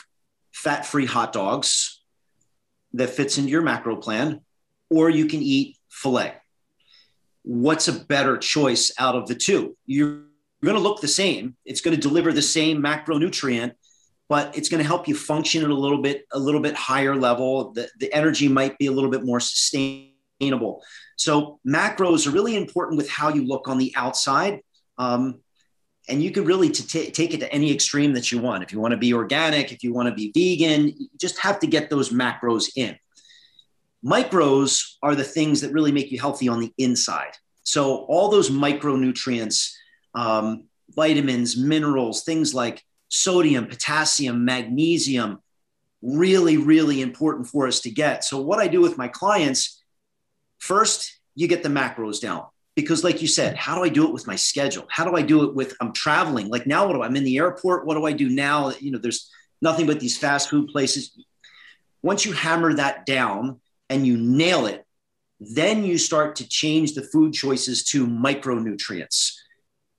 [0.52, 2.02] fat-free hot dogs
[2.92, 4.40] that fits into your macro plan,
[4.90, 6.34] or you can eat filet
[7.46, 9.76] what's a better choice out of the two?
[9.86, 10.24] You're
[10.66, 11.56] going to look the same.
[11.64, 13.72] It's going to deliver the same macronutrient,
[14.28, 17.16] but it's going to help you function at a little bit a little bit higher
[17.16, 17.72] level.
[17.72, 20.82] The, the energy might be a little bit more sustainable.
[21.16, 24.60] So macros are really important with how you look on the outside.
[24.98, 25.40] Um,
[26.08, 28.62] and you can really t- take it to any extreme that you want.
[28.62, 31.58] If you want to be organic, if you want to be vegan, you just have
[31.60, 32.96] to get those macros in.
[34.04, 37.32] Micros are the things that really make you healthy on the inside.
[37.64, 39.72] So, all those micronutrients,
[40.16, 45.38] um, vitamins, minerals, things like sodium, potassium, magnesium,
[46.02, 48.24] really, really important for us to get.
[48.24, 49.80] So, what I do with my clients,
[50.58, 52.46] first, you get the macros down.
[52.74, 54.86] Because, like you said, how do I do it with my schedule?
[54.90, 56.48] How do I do it with I'm traveling?
[56.48, 57.86] Like now, what do I, I'm in the airport?
[57.86, 58.72] What do I do now?
[58.80, 59.30] You know, there's
[59.62, 61.16] nothing but these fast food places.
[62.02, 64.84] Once you hammer that down, and you nail it,
[65.38, 69.34] then you start to change the food choices to micronutrients,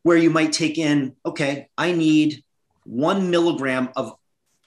[0.04, 2.44] where you might take in, okay, I need
[2.86, 4.14] one milligram of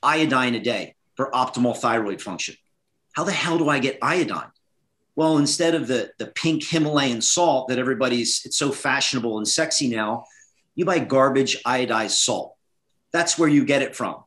[0.03, 2.55] iodine a day for optimal thyroid function.
[3.13, 4.51] How the hell do I get iodine?
[5.17, 9.89] Well, instead of the, the pink Himalayan salt that everybody's, it's so fashionable and sexy
[9.89, 10.25] now,
[10.75, 12.55] you buy garbage iodized salt.
[13.13, 14.23] That's where you get it from.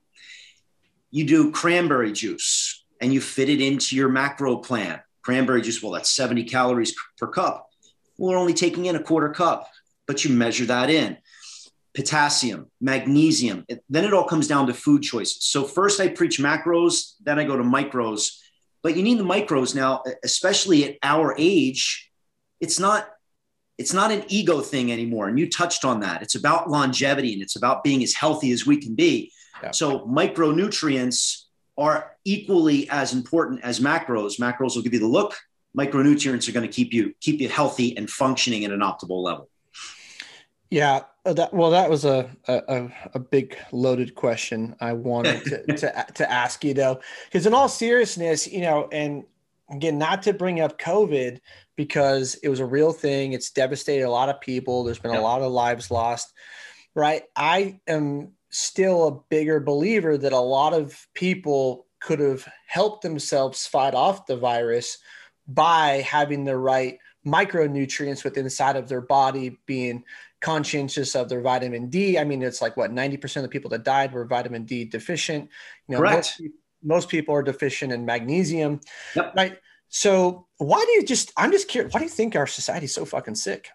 [1.10, 5.00] You do cranberry juice and you fit it into your macro plan.
[5.22, 7.70] Cranberry juice, well, that's 70 calories per cup.
[8.18, 9.68] We're only taking in a quarter cup,
[10.08, 11.18] but you measure that in.
[11.94, 15.44] Potassium, magnesium, it, then it all comes down to food choices.
[15.44, 18.40] So, first I preach macros, then I go to micros.
[18.82, 22.12] But you need the micros now, especially at our age.
[22.60, 23.08] It's not
[23.78, 25.28] it's not an ego thing anymore.
[25.28, 26.22] And you touched on that.
[26.22, 29.32] It's about longevity and it's about being as healthy as we can be.
[29.62, 29.72] Yeah.
[29.72, 31.44] So micronutrients
[31.78, 34.40] are equally as important as macros.
[34.40, 35.36] Macros will give you the look.
[35.78, 39.50] Micronutrients are going to keep you keep you healthy and functioning at an optimal level.
[40.74, 45.66] Yeah, uh, that, well, that was a, a a big loaded question I wanted to
[45.78, 49.24] to, to ask you though, because in all seriousness, you know, and
[49.70, 51.42] again, not to bring up COVID
[51.76, 53.34] because it was a real thing.
[53.34, 54.84] It's devastated a lot of people.
[54.84, 56.34] There's been a lot of lives lost,
[56.96, 57.22] right?
[57.36, 63.68] I am still a bigger believer that a lot of people could have helped themselves
[63.68, 64.98] fight off the virus
[65.48, 70.04] by having the right micronutrients within inside of their body being
[70.44, 72.20] conscientious of their vitamin D.
[72.20, 75.50] I mean, it's like what 90% of the people that died were vitamin D deficient.
[75.88, 76.40] You know, Correct.
[76.40, 76.52] Most,
[76.84, 78.80] most people are deficient in magnesium.
[79.16, 79.34] Yep.
[79.36, 79.58] Right.
[79.90, 82.94] So why do you just I'm just curious, why do you think our society is
[82.94, 83.70] so fucking sick?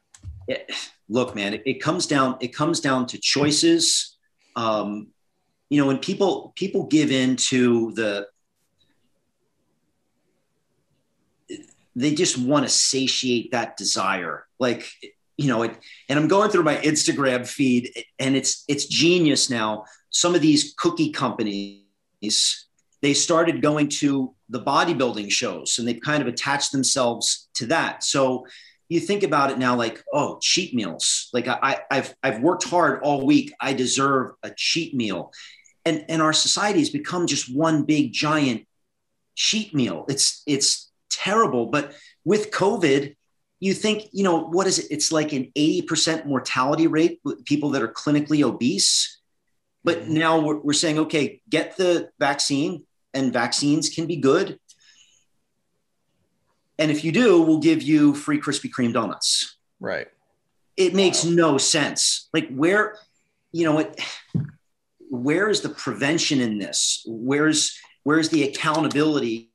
[0.47, 0.71] It,
[1.09, 4.19] look, man, it, it comes down, it comes down to choices
[4.59, 5.09] um,
[5.71, 8.27] you know, when people people give in to the
[11.95, 14.89] they just want to satiate that desire like
[15.39, 15.79] you know it
[16.09, 20.75] and i'm going through my instagram feed and it's it's genius now some of these
[20.77, 21.85] cookie companies
[23.01, 28.03] they started going to the bodybuilding shows and they've kind of attached themselves to that.
[28.03, 28.47] So
[28.89, 31.29] you think about it now like, oh, cheat meals.
[31.33, 33.53] Like I, I've, I've worked hard all week.
[33.61, 35.33] I deserve a cheat meal.
[35.85, 38.67] And, and our society has become just one big giant
[39.35, 40.07] cheat meal.
[40.09, 41.67] It's, it's terrible.
[41.67, 41.93] But
[42.25, 43.15] with COVID,
[43.61, 44.87] you think, you know, what is it?
[44.91, 49.21] It's like an 80% mortality rate with people that are clinically obese.
[49.85, 50.15] But mm-hmm.
[50.15, 52.85] now we're, we're saying, okay, get the vaccine,
[53.15, 54.59] and vaccines can be good.
[56.79, 59.57] And if you do, we'll give you free Krispy Kreme donuts.
[59.81, 60.07] Right.
[60.77, 61.31] It makes wow.
[61.33, 62.29] no sense.
[62.33, 62.97] Like where,
[63.51, 64.01] you know, it,
[65.11, 67.03] where is the prevention in this?
[67.07, 69.51] Where's where's the accountability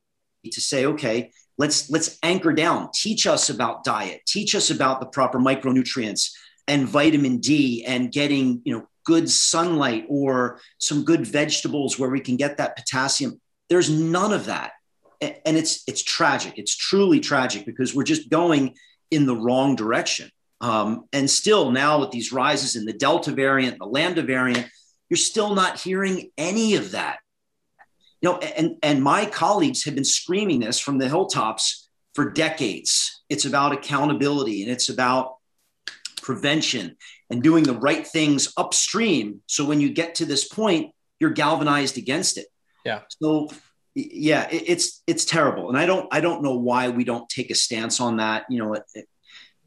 [0.52, 5.06] to say, okay, let's let's anchor down, teach us about diet, teach us about the
[5.06, 6.32] proper micronutrients
[6.66, 12.20] and vitamin D and getting, you know, good sunlight or some good vegetables where we
[12.20, 13.40] can get that potassium.
[13.68, 14.72] There's none of that.
[15.20, 16.54] And it's it's tragic.
[16.56, 18.74] It's truly tragic because we're just going
[19.10, 20.30] in the wrong direction.
[20.60, 24.66] Um, and still now with these rises in the Delta variant, the Lambda variant,
[25.08, 27.18] you're still not hearing any of that.
[28.24, 33.22] You know, and, and my colleagues have been screaming this from the hilltops for decades.
[33.28, 35.34] It's about accountability and it's about
[36.22, 36.96] prevention
[37.28, 39.42] and doing the right things upstream.
[39.46, 42.46] So when you get to this point, you're galvanized against it.
[42.86, 43.00] Yeah.
[43.20, 43.50] So
[43.94, 47.50] yeah, it, it's it's terrible, and I don't I don't know why we don't take
[47.50, 48.46] a stance on that.
[48.48, 49.06] You know, it, it,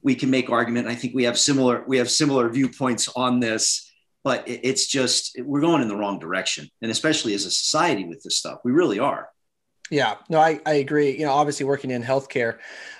[0.02, 0.88] we can make argument.
[0.88, 3.87] I think we have similar we have similar viewpoints on this,
[4.28, 8.22] but it's just we're going in the wrong direction, and especially as a society with
[8.24, 9.30] this stuff, we really are.
[9.90, 11.18] Yeah, no, I, I agree.
[11.18, 12.58] You know, obviously working in healthcare,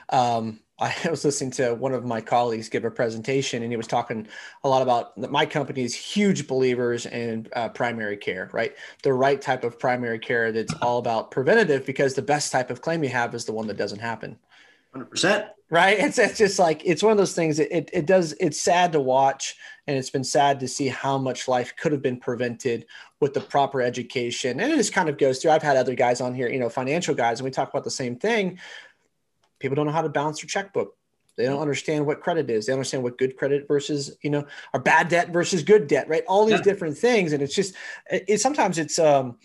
[0.08, 3.88] um, I was listening to one of my colleagues give a presentation, and he was
[3.88, 4.26] talking
[4.64, 8.74] a lot about my company is huge believers in uh, primary care, right?
[9.04, 12.82] The right type of primary care that's all about preventative, because the best type of
[12.82, 14.40] claim you have is the one that doesn't happen.
[14.98, 15.46] Hundred percent.
[15.70, 16.00] Right.
[16.00, 17.60] It's it's just like it's one of those things.
[17.60, 18.34] It, it it does.
[18.40, 22.02] It's sad to watch, and it's been sad to see how much life could have
[22.02, 22.86] been prevented
[23.20, 24.60] with the proper education.
[24.60, 25.52] And it just kind of goes through.
[25.52, 27.92] I've had other guys on here, you know, financial guys, and we talk about the
[27.92, 28.60] same thing
[29.60, 30.96] people don't know how to balance their checkbook
[31.36, 34.80] they don't understand what credit is they understand what good credit versus you know or
[34.80, 36.64] bad debt versus good debt right all these yeah.
[36.64, 37.76] different things and it's just
[38.10, 39.38] it, sometimes it's um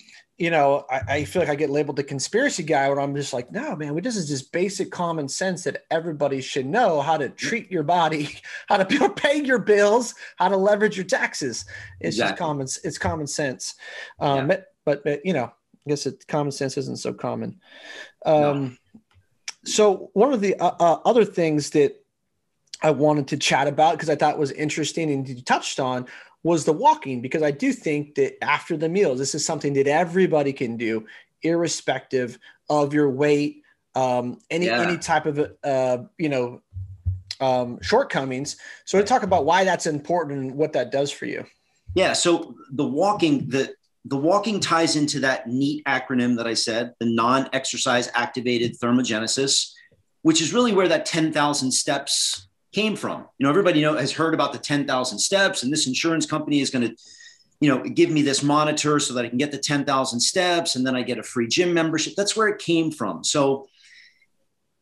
[0.42, 3.32] you know I, I, feel like i get labeled the conspiracy guy where i'm just
[3.32, 7.28] like no man this is just basic common sense that everybody should know how to
[7.28, 11.64] treat your body how to pay your bills how to leverage your taxes.
[12.00, 12.32] It's exactly.
[12.32, 13.76] just common it's common sense.
[14.18, 14.56] Um yeah.
[14.84, 17.60] but, but, you know i guess it common sense isn't so common.
[18.26, 19.00] Um no.
[19.64, 22.02] so one of the uh, uh, other things that
[22.82, 26.08] I wanted to chat about because I thought was interesting and you touched on
[26.42, 29.86] was the walking because I do think that after the meals, this is something that
[29.86, 31.06] everybody can do,
[31.42, 32.38] irrespective
[32.68, 33.62] of your weight,
[33.94, 34.80] um, any yeah.
[34.80, 36.62] any type of uh, you know
[37.40, 38.56] um, shortcomings.
[38.84, 41.44] So to talk about why that's important and what that does for you.
[41.94, 42.12] Yeah.
[42.12, 43.74] So the walking, the
[44.04, 49.72] the walking ties into that neat acronym that I said, the non exercise activated thermogenesis,
[50.22, 53.26] which is really where that 10,000 steps came from.
[53.38, 56.70] You know, everybody know, has heard about the 10,000 steps, and this insurance company is
[56.70, 56.96] going to,
[57.60, 60.86] you know, give me this monitor so that I can get the 10,000 steps and
[60.86, 62.14] then I get a free gym membership.
[62.16, 63.22] That's where it came from.
[63.22, 63.68] So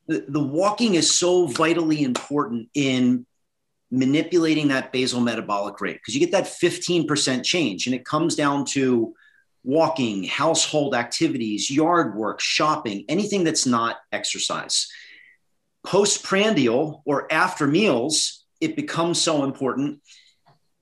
[0.07, 3.27] the, the walking is so vitally important in
[3.91, 8.65] manipulating that basal metabolic rate because you get that 15% change and it comes down
[8.65, 9.15] to
[9.63, 14.89] walking, household activities, yard work, shopping, anything that's not exercise.
[15.85, 20.01] Postprandial or after meals, it becomes so important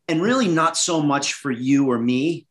[0.09, 2.47] and really not so much for you or me,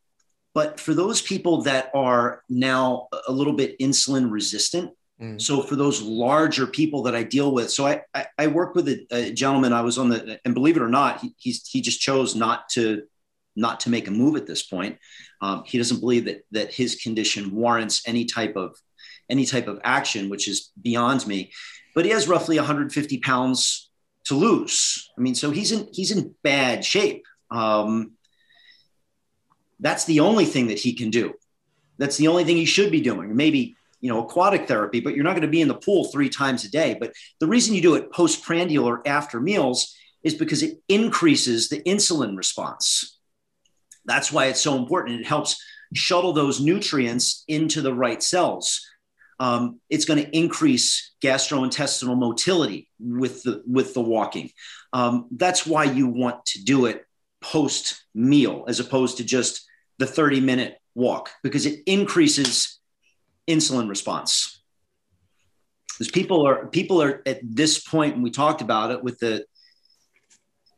[0.53, 4.91] but for those people that are now a little bit insulin resistant
[5.21, 5.41] Mm.
[5.41, 8.87] So for those larger people that I deal with, so I I, I work with
[8.87, 9.73] a, a, gentleman.
[9.73, 12.69] I was on the and believe it or not, he he's, he just chose not
[12.69, 13.03] to
[13.55, 14.99] not to make a move at this point.
[15.41, 18.75] Um, he doesn't believe that that his condition warrants any type of
[19.27, 21.51] any type of action, which is beyond me.
[21.97, 23.89] But he has roughly 150 pounds
[24.25, 25.09] to lose.
[25.17, 27.25] I mean, so he's in he's in bad shape.
[27.49, 28.11] Um,
[29.79, 31.33] that's the only thing that he can do.
[31.97, 33.35] That's the only thing he should be doing.
[33.35, 36.29] Maybe you know, aquatic therapy, but you're not going to be in the pool three
[36.29, 36.95] times a day.
[36.99, 41.81] But the reason you do it postprandial or after meals is because it increases the
[41.81, 43.17] insulin response.
[44.05, 45.21] That's why it's so important.
[45.21, 45.59] It helps
[45.95, 48.87] shuttle those nutrients into the right cells.
[49.39, 54.51] Um, it's going to increase gastrointestinal motility with the with the walking.
[54.93, 57.05] Um, that's why you want to do it
[57.41, 59.65] post meal as opposed to just
[59.99, 62.79] the 30 minute walk because it increases
[63.47, 64.61] insulin response.
[65.93, 69.45] Because people are people are at this point, and we talked about it with the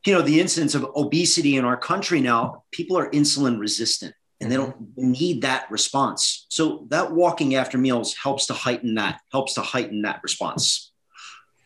[0.06, 4.50] you know the incidence of obesity in our country now people are insulin resistant and
[4.50, 6.46] they don't need that response.
[6.48, 10.92] So that walking after meals helps to heighten that helps to heighten that response.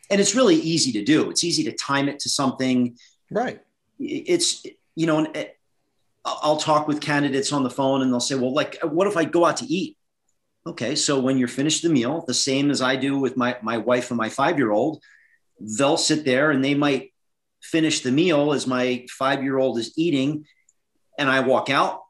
[0.09, 1.29] And it's really easy to do.
[1.29, 2.97] It's easy to time it to something.
[3.31, 3.61] Right.
[3.99, 4.65] It's
[4.95, 5.47] you know eh,
[6.25, 9.25] i'll talk with candidates on the phone and they'll say well like what if i
[9.25, 9.97] go out to eat?
[10.65, 13.77] Okay so when you're finished the meal the same as i do with my my
[13.77, 15.01] wife and my five year old
[15.59, 17.13] they'll sit there and they might
[17.61, 20.45] finish the meal as my five year old is eating
[21.17, 22.01] and I walk out.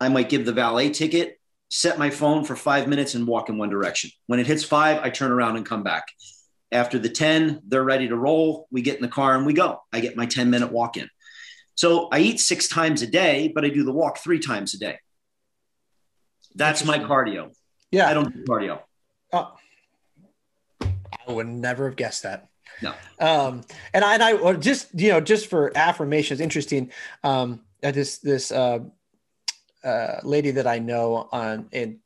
[0.00, 1.38] I might give the valet ticket,
[1.68, 4.10] set my phone for five minutes, and walk in one direction.
[4.26, 6.04] When it hits five, I turn around and come back.
[6.72, 8.66] After the 10, they're ready to roll.
[8.70, 9.82] We get in the car and we go.
[9.92, 11.08] I get my 10 minute walk in.
[11.74, 14.78] So I eat six times a day, but I do the walk three times a
[14.78, 14.98] day.
[16.54, 17.52] That's my cardio.
[17.90, 18.08] Yeah.
[18.08, 18.80] I don't do cardio.
[19.32, 19.54] Oh,
[20.80, 22.48] I would never have guessed that.
[22.82, 22.94] No.
[23.18, 26.92] Um, and I, and I just, you know, just for affirmation, it's interesting.
[27.24, 28.80] Um, this, this, uh,
[29.84, 31.98] uh, lady that I know on and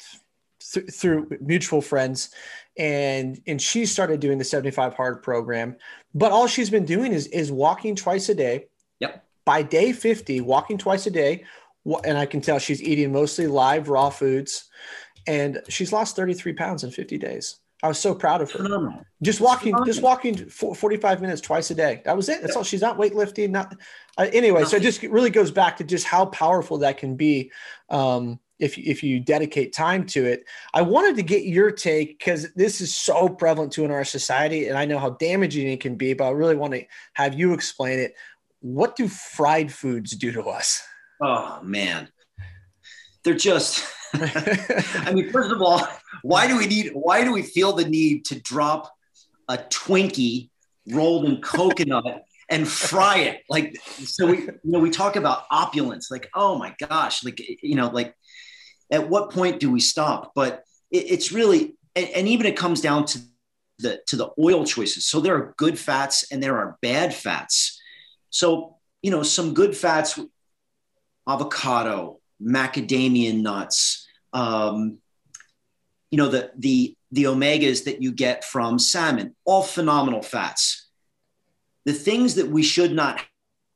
[0.73, 2.31] th- through mutual friends,
[2.77, 5.77] and and she started doing the 75 hard program,
[6.15, 8.67] but all she's been doing is is walking twice a day.
[9.01, 9.25] Yep.
[9.45, 11.45] By day 50, walking twice a day,
[12.05, 14.71] and I can tell she's eating mostly live raw foods,
[15.27, 17.57] and she's lost 33 pounds in 50 days.
[17.85, 18.61] I was so proud of her.
[18.61, 19.05] Phenomenal.
[19.21, 22.01] Just walking, just walking 45 minutes twice a day.
[22.07, 22.41] That was it.
[22.41, 22.59] That's yeah.
[22.59, 22.65] all.
[22.65, 23.51] She's not weightlifting.
[23.51, 23.77] Not
[24.17, 24.63] uh, anyway.
[24.63, 24.67] No.
[24.69, 27.53] So it just really goes back to just how powerful that can be
[27.91, 30.47] um, if if you dedicate time to it.
[30.73, 34.69] I wanted to get your take because this is so prevalent to in our society,
[34.69, 36.15] and I know how damaging it can be.
[36.15, 38.15] But I really want to have you explain it.
[38.61, 40.83] What do fried foods do to us?
[41.21, 42.09] Oh man,
[43.25, 43.85] they're just.
[45.07, 45.87] I mean, first of all,
[46.23, 46.93] why do we need?
[46.95, 48.93] Why do we feel the need to drop
[49.49, 50.51] a Twinkie
[50.91, 53.43] rolled in coconut and fry it?
[53.49, 56.11] Like, so we, you know, we talk about opulence.
[56.11, 58.15] Like, oh my gosh, like you know, like
[58.91, 60.33] at what point do we stop?
[60.35, 60.63] But
[60.93, 63.19] it, it's really, and, and even it comes down to
[63.81, 65.07] the to the oil choices.
[65.07, 67.81] So there are good fats and there are bad fats.
[68.31, 70.19] So you know, some good fats,
[71.29, 74.04] avocado, macadamia nuts.
[74.35, 74.99] Um,
[76.11, 80.89] you know the the the omegas that you get from salmon all phenomenal fats.
[81.87, 83.21] The things that we should not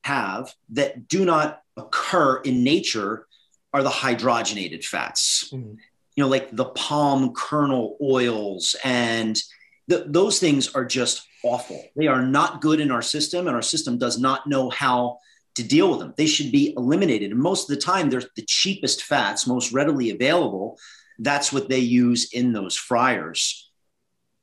[0.04, 3.26] have that do not occur in nature
[3.72, 5.50] are the hydrogenated fats.
[5.52, 5.74] Mm-hmm.
[6.16, 9.40] you know like the palm kernel oils and
[9.88, 11.82] the, those things are just awful.
[11.96, 15.18] They are not good in our system and our system does not know how
[15.58, 16.14] to deal with them.
[16.16, 17.30] They should be eliminated.
[17.30, 20.78] And most of the time they're the cheapest fats most readily available.
[21.18, 23.70] That's what they use in those fryers.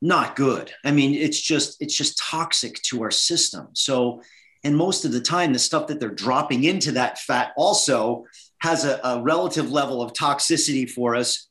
[0.02, 0.72] Not good.
[0.84, 3.70] I mean it's just it's just toxic to our system.
[3.74, 4.22] So
[4.64, 8.26] and most of the time the stuff that they're dropping into that fat also
[8.60, 11.50] has a, a relative level of toxicity for us.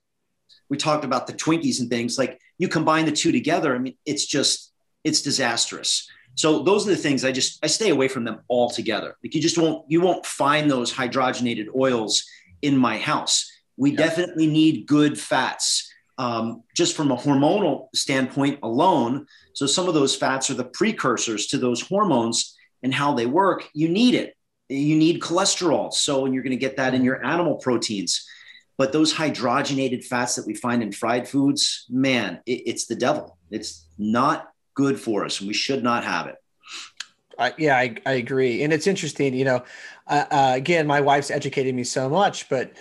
[0.68, 2.18] We talked about the twinkies and things.
[2.18, 6.90] Like you combine the two together i mean it's just it's disastrous so those are
[6.90, 10.00] the things i just i stay away from them altogether like you just won't you
[10.00, 12.24] won't find those hydrogenated oils
[12.62, 13.98] in my house we yep.
[13.98, 19.26] definitely need good fats um, just from a hormonal standpoint alone.
[19.54, 23.68] So, some of those fats are the precursors to those hormones and how they work.
[23.74, 24.36] You need it.
[24.68, 25.92] You need cholesterol.
[25.92, 28.26] So, and you're going to get that in your animal proteins.
[28.76, 33.38] But those hydrogenated fats that we find in fried foods, man, it, it's the devil.
[33.50, 36.36] It's not good for us, and we should not have it.
[37.58, 38.62] yeah, I, I agree.
[38.62, 39.64] And it's interesting, you know,
[40.06, 42.72] uh, uh, again, my wife's educated me so much, but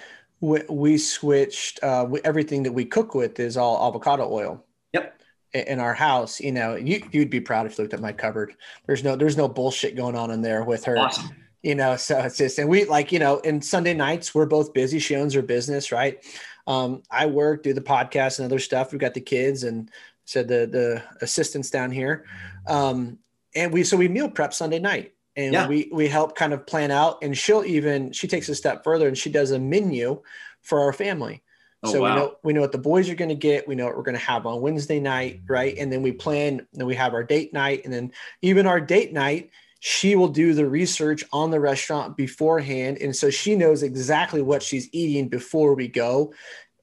[0.41, 4.63] we, we switched uh, we, everything that we cook with is all avocado oil.
[4.93, 5.21] Yep.
[5.53, 8.55] In our house, you know, you you'd be proud if you looked at my cupboard.
[8.85, 10.97] There's no there's no bullshit going on in there with her.
[10.97, 11.29] Awesome.
[11.61, 14.73] You know, so it's just and we like you know, and Sunday nights we're both
[14.73, 14.99] busy.
[14.99, 16.25] She owns her business, right?
[16.65, 18.91] Um, I work, do the podcast and other stuff.
[18.91, 19.89] We've got the kids and
[20.25, 22.25] said the the assistants down here,
[22.67, 23.19] um,
[23.55, 25.67] and we so we meal prep Sunday night and yeah.
[25.67, 29.07] we we help kind of plan out and she'll even she takes a step further
[29.07, 30.21] and she does a menu
[30.61, 31.41] for our family.
[31.83, 32.13] Oh, so wow.
[32.13, 33.67] we know we know what the boys are going to get.
[33.67, 35.75] We know what we're going to have on wednesday night right?
[35.77, 38.11] And then we plan then we have our date night and then
[38.41, 39.51] even our date night
[39.85, 42.99] she will do the research on the restaurant beforehand.
[43.01, 46.33] And so she knows exactly what she's eating before we go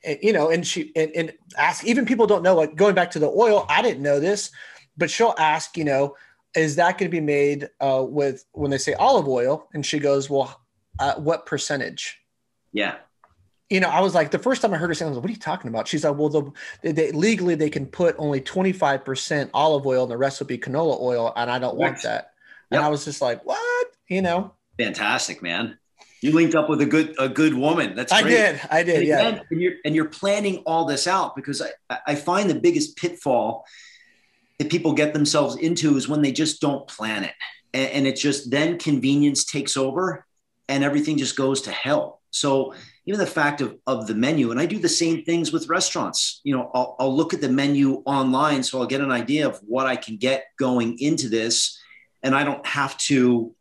[0.04, 3.10] and, you know and she and, and ask even people don't know like going back
[3.10, 4.50] to the oil i didn't know this
[4.96, 6.14] but she'll ask you know
[6.56, 9.68] is that going to be made uh, with when they say olive oil?
[9.72, 10.60] And she goes, well,
[10.98, 12.18] uh, what percentage?
[12.72, 12.96] Yeah.
[13.68, 15.24] you know, I was like, the first time I heard her say, I was like,
[15.24, 15.88] what are you talking about?
[15.88, 20.16] She's like, well, the, they, legally they can put only 25% olive oil and the
[20.16, 21.32] rest will be canola oil.
[21.36, 22.32] And I don't want that.
[22.70, 22.80] And.
[22.80, 23.86] I was just like, what?
[24.08, 24.54] You know?
[24.78, 25.78] Fantastic, man.
[26.22, 27.96] You linked up with a good, a good woman.
[27.96, 28.24] That's great.
[28.24, 28.60] I did.
[28.70, 28.96] I did.
[28.96, 29.18] And yeah.
[29.20, 32.96] Again, and you're, and you're planning all this out because I, I find the biggest
[32.96, 33.64] pitfall
[34.58, 37.32] that people get themselves into is when they just don't plan it.
[37.72, 40.26] And, and it just then convenience takes over
[40.68, 42.20] and everything just goes to hell.
[42.30, 42.74] So
[43.06, 46.42] even the fact of, of the menu, and I do the same things with restaurants.
[46.44, 49.58] You know, I'll, I'll look at the menu online so I'll get an idea of
[49.66, 51.80] what I can get going into this.
[52.22, 53.54] And I don't have to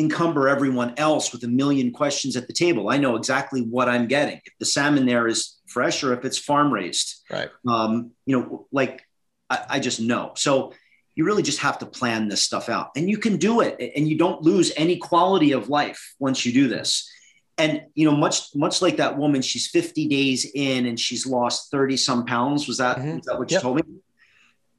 [0.00, 2.90] encumber everyone else with a million questions at the table.
[2.90, 4.40] I know exactly what I'm getting.
[4.44, 7.22] If the salmon there is fresh or if it's farm raised.
[7.30, 7.50] Right.
[7.68, 9.06] Um, you know, like
[9.48, 10.32] I, I just know.
[10.36, 10.72] So
[11.14, 14.08] you really just have to plan this stuff out and you can do it and
[14.08, 17.08] you don't lose any quality of life once you do this
[17.58, 21.70] and you know much much like that woman she's 50 days in and she's lost
[21.70, 23.16] 30 some pounds was that, mm-hmm.
[23.16, 23.58] was that what yep.
[23.58, 23.82] you told me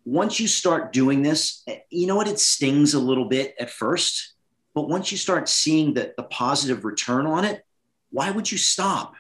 [0.04, 4.34] once you start doing this you know what it stings a little bit at first
[4.74, 7.64] but once you start seeing the, the positive return on it
[8.12, 9.14] why would you stop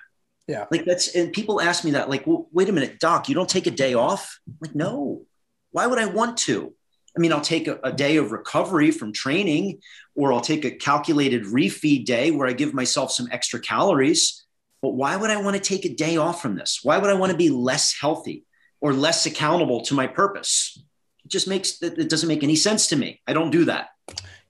[0.47, 3.35] yeah like that's and people ask me that like well, wait a minute doc you
[3.35, 5.25] don't take a day off I'm like no
[5.71, 6.73] why would i want to
[7.15, 9.81] I mean, I'll take a, a, day of recovery from training,
[10.15, 14.45] or I'll take a calculated refeed day where I give myself some extra calories.
[14.81, 16.79] But why would I want to take a day off from this?
[16.83, 18.45] Why would I want to be less healthy
[18.79, 20.81] or less accountable to my purpose?
[21.25, 23.21] It just makes it doesn't make any sense to me.
[23.27, 23.89] I don't do that.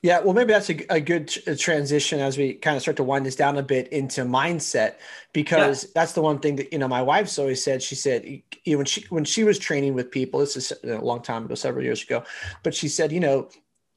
[0.03, 1.27] Yeah, well, maybe that's a, a good
[1.59, 4.95] transition as we kind of start to wind this down a bit into mindset,
[5.31, 5.89] because yeah.
[5.93, 7.83] that's the one thing that you know my wife's always said.
[7.83, 10.97] She said you know, when she when she was training with people, this is a
[10.97, 12.23] long time ago, several years ago,
[12.63, 13.49] but she said, you know,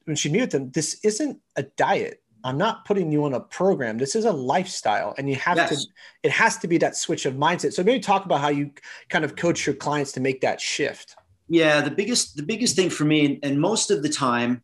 [0.03, 2.21] when she met them, this isn't a diet.
[2.43, 3.97] I'm not putting you on a program.
[3.97, 5.69] This is a lifestyle, and you have yes.
[5.69, 5.89] to.
[6.21, 7.73] It has to be that switch of mindset.
[7.73, 8.69] So maybe talk about how you
[9.09, 11.15] kind of coach your clients to make that shift.
[11.47, 14.61] Yeah, the biggest the biggest thing for me, and most of the time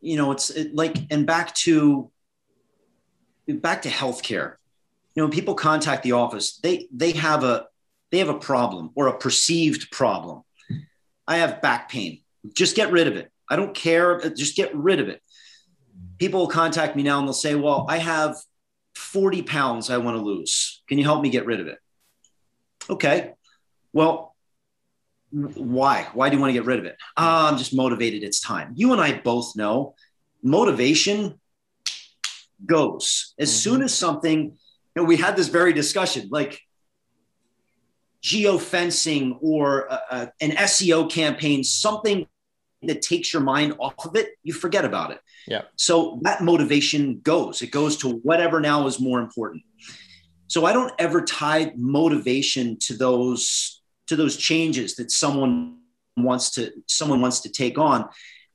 [0.00, 2.10] you know, it's it, like, and back to
[3.48, 4.56] back to healthcare.
[5.14, 7.66] You know, people contact the office, they they have a
[8.10, 10.42] they have a problem or a perceived problem.
[11.26, 12.22] I have back pain.
[12.54, 13.30] Just get rid of it.
[13.50, 14.30] I don't care.
[14.30, 15.20] Just get rid of it.
[16.18, 18.36] People will contact me now and they'll say, "Well, I have
[18.94, 20.82] 40 pounds I want to lose.
[20.88, 21.78] Can you help me get rid of it?"
[22.88, 23.32] Okay.
[23.92, 24.27] Well,
[25.30, 26.08] why?
[26.14, 26.96] Why do you want to get rid of it?
[27.16, 28.22] Uh, I'm just motivated.
[28.22, 28.72] It's time.
[28.74, 29.94] You and I both know
[30.42, 31.40] motivation
[32.64, 33.56] goes as mm-hmm.
[33.56, 34.56] soon as something.
[34.96, 36.60] Know, we had this very discussion, like
[38.22, 42.26] geofencing or a, a, an SEO campaign, something
[42.82, 45.20] that takes your mind off of it, you forget about it.
[45.46, 45.62] Yeah.
[45.76, 47.62] So that motivation goes.
[47.62, 49.62] It goes to whatever now is more important.
[50.46, 53.77] So I don't ever tie motivation to those
[54.08, 55.78] to those changes that someone
[56.16, 58.08] wants to someone wants to take on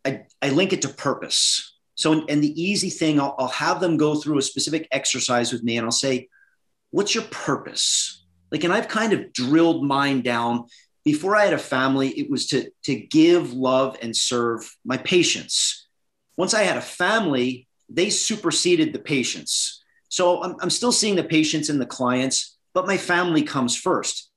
[0.05, 1.77] i, I link it to purpose.
[1.95, 5.63] So and the easy thing I'll, I'll have them go through a specific exercise with
[5.63, 6.27] me and i'll say
[6.91, 8.23] what's your purpose?
[8.51, 10.65] Like and i've kind of drilled mine down.
[11.05, 15.87] Before i had a family it was to to give love and serve my patients.
[16.37, 19.83] Once i had a family they superseded the patients.
[20.09, 24.31] So I'm, I'm still seeing the patients and the clients but my family comes first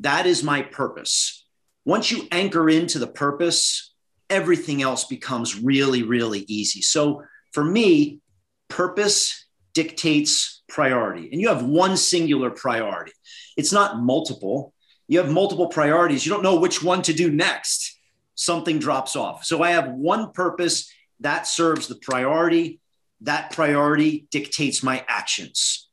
[0.00, 1.46] that is my purpose.
[1.84, 3.94] Once you anchor into the purpose,
[4.28, 6.82] everything else becomes really, really easy.
[6.82, 8.20] So for me,
[8.68, 11.28] purpose dictates priority.
[11.30, 13.12] And you have one singular priority,
[13.56, 14.72] it's not multiple.
[15.08, 16.24] You have multiple priorities.
[16.24, 17.98] You don't know which one to do next.
[18.36, 19.44] Something drops off.
[19.44, 20.88] So I have one purpose
[21.18, 22.78] that serves the priority.
[23.22, 25.89] That priority dictates my actions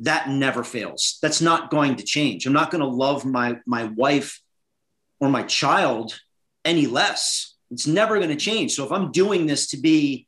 [0.00, 1.18] that never fails.
[1.22, 2.46] That's not going to change.
[2.46, 4.40] I'm not going to love my my wife
[5.20, 6.18] or my child
[6.64, 7.54] any less.
[7.70, 8.72] It's never going to change.
[8.72, 10.26] So if I'm doing this to be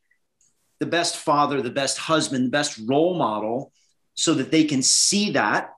[0.78, 3.72] the best father, the best husband, the best role model
[4.14, 5.70] so that they can see that,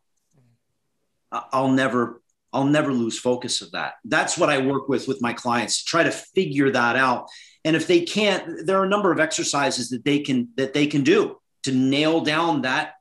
[1.31, 2.21] I'll never
[2.53, 3.95] I'll never lose focus of that.
[4.05, 7.29] That's what I work with with my clients to try to figure that out.
[7.65, 10.87] And if they can't, there are a number of exercises that they can that they
[10.87, 12.95] can do to nail down that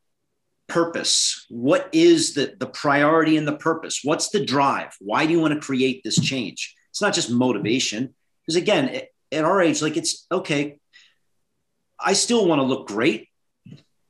[0.67, 1.45] purpose?
[1.49, 4.01] What is the the priority and the purpose?
[4.03, 4.95] What's the drive?
[4.99, 6.75] Why do you want to create this change?
[6.91, 8.13] It's not just motivation
[8.45, 9.01] because again
[9.31, 10.77] at our age like it's okay
[11.99, 13.29] i still want to look great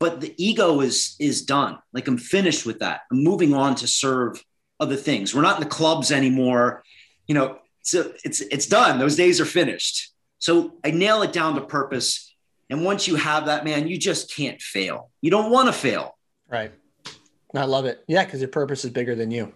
[0.03, 1.79] but the ego is is done.
[1.93, 3.03] Like i'm finished with that.
[3.09, 4.43] I'm moving on to serve
[4.77, 5.33] other things.
[5.33, 6.83] We're not in the clubs anymore.
[7.25, 8.99] You know so it's it's done.
[8.99, 10.11] Those days are finished.
[10.39, 12.35] So i nail it down to purpose
[12.69, 15.09] and once you have that man you just can't fail.
[15.21, 16.12] You don't want to fail
[16.53, 16.71] Right.
[17.55, 18.03] I love it.
[18.07, 19.53] Yeah, because your purpose is bigger than you.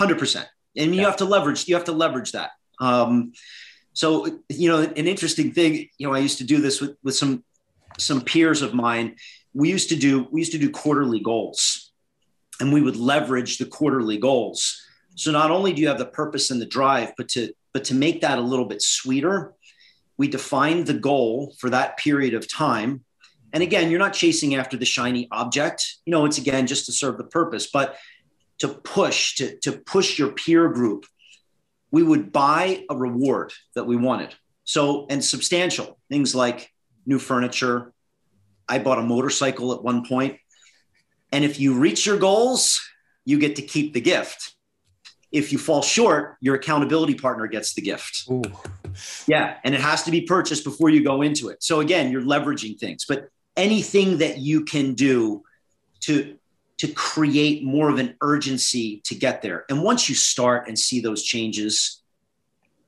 [0.00, 1.68] Hundred percent, and you have to leverage.
[1.68, 2.52] You have to leverage that.
[2.80, 3.32] Um,
[3.92, 5.88] so you know, an interesting thing.
[5.98, 7.44] You know, I used to do this with with some
[7.98, 9.16] some peers of mine.
[9.52, 11.92] We used to do we used to do quarterly goals,
[12.58, 14.80] and we would leverage the quarterly goals.
[15.16, 17.94] So not only do you have the purpose and the drive, but to but to
[17.94, 19.52] make that a little bit sweeter,
[20.16, 23.04] we defined the goal for that period of time.
[23.52, 25.96] And again, you're not chasing after the shiny object.
[26.06, 27.96] You know, it's again just to serve the purpose, but
[28.58, 31.06] to push, to, to push your peer group,
[31.90, 34.34] we would buy a reward that we wanted.
[34.64, 36.70] So, and substantial things like
[37.06, 37.92] new furniture.
[38.68, 40.38] I bought a motorcycle at one point.
[41.32, 42.80] And if you reach your goals,
[43.24, 44.54] you get to keep the gift.
[45.32, 48.28] If you fall short, your accountability partner gets the gift.
[48.30, 48.42] Ooh.
[49.26, 49.56] Yeah.
[49.64, 51.62] And it has to be purchased before you go into it.
[51.62, 53.28] So again, you're leveraging things, but
[53.60, 55.44] anything that you can do
[56.00, 56.36] to
[56.78, 59.66] to create more of an urgency to get there.
[59.68, 62.00] And once you start and see those changes,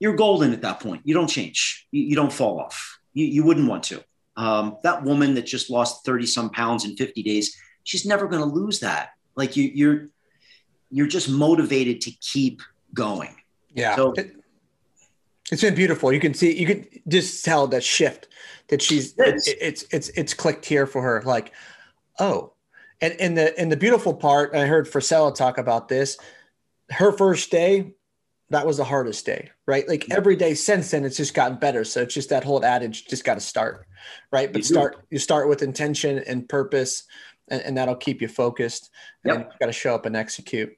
[0.00, 1.02] you're golden at that point.
[1.04, 1.86] You don't change.
[1.90, 2.98] You, you don't fall off.
[3.12, 4.02] You, you wouldn't want to.
[4.34, 7.54] Um, that woman that just lost 30 some pounds in 50 days,
[7.84, 9.10] she's never going to lose that.
[9.36, 10.08] Like you, you're,
[10.90, 12.62] you're just motivated to keep
[12.94, 13.36] going.
[13.74, 13.94] Yeah.
[13.94, 14.41] So, it,
[15.52, 16.12] has been beautiful.
[16.12, 18.28] You can see, you can just tell that shift
[18.68, 21.22] that she's, it's, it's, it's, it's clicked here for her.
[21.22, 21.52] Like,
[22.18, 22.54] oh,
[23.00, 26.18] and in the, in the beautiful part, I heard Frisella talk about this,
[26.90, 27.94] her first day,
[28.50, 29.88] that was the hardest day, right?
[29.88, 31.84] Like every day since then, it's just gotten better.
[31.84, 33.86] So it's just that whole adage, just got to start,
[34.30, 34.52] right?
[34.52, 37.04] But start, you start with intention and purpose,
[37.52, 38.90] and, and that'll keep you focused.
[39.24, 39.50] And yep.
[39.52, 40.74] you got to show up and execute.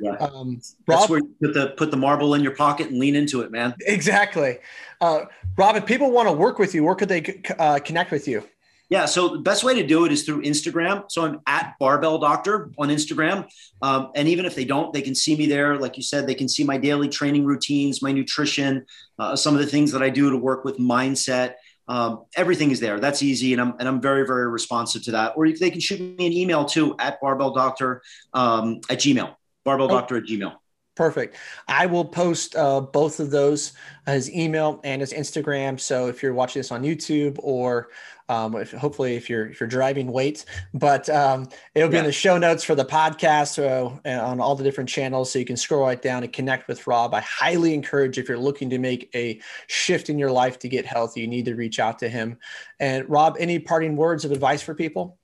[0.00, 0.12] Yeah.
[0.12, 3.14] Um, Rob, That's where you put the put the marble in your pocket and lean
[3.14, 3.74] into it, man.
[3.86, 4.58] Exactly.
[5.00, 8.26] Uh, Rob, if people want to work with you, where could they uh, connect with
[8.26, 8.42] you?
[8.90, 11.10] Yeah, so the best way to do it is through Instagram.
[11.10, 13.48] So I'm at Barbell Doctor on Instagram,
[13.80, 15.78] um, and even if they don't, they can see me there.
[15.78, 18.84] Like you said, they can see my daily training routines, my nutrition,
[19.18, 21.54] uh, some of the things that I do to work with mindset.
[21.86, 22.98] Um, everything is there.
[22.98, 25.34] That's easy, and I'm and I'm very very responsive to that.
[25.36, 29.88] Or they can shoot me an email too at Barbell Doctor um, at Gmail barbell
[29.88, 30.52] doctor at gmail
[30.94, 31.36] perfect.
[31.68, 33.72] I will post uh, both of those
[34.06, 35.80] his email and his instagram.
[35.80, 37.88] So if you're watching this on youtube or
[38.28, 40.44] um, if, hopefully if you're if you're driving wait.
[40.72, 42.00] But um, it'll be yeah.
[42.00, 45.30] in the show notes for the podcast so uh, on all the different channels.
[45.30, 47.14] So you can scroll right down and connect with rob.
[47.14, 50.86] I highly encourage if you're looking to make a shift in your life to get
[50.86, 52.38] healthy you need to reach out to him.
[52.80, 55.18] And rob any parting words of advice for people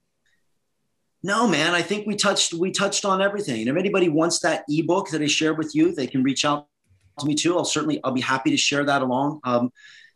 [1.23, 3.61] no, man, I think we touched we touched on everything.
[3.61, 6.67] And if anybody wants that ebook that I shared with you, they can reach out
[7.19, 7.57] to me too.
[7.57, 9.39] I'll certainly I'll be happy to share that along.
[9.43, 9.71] Um,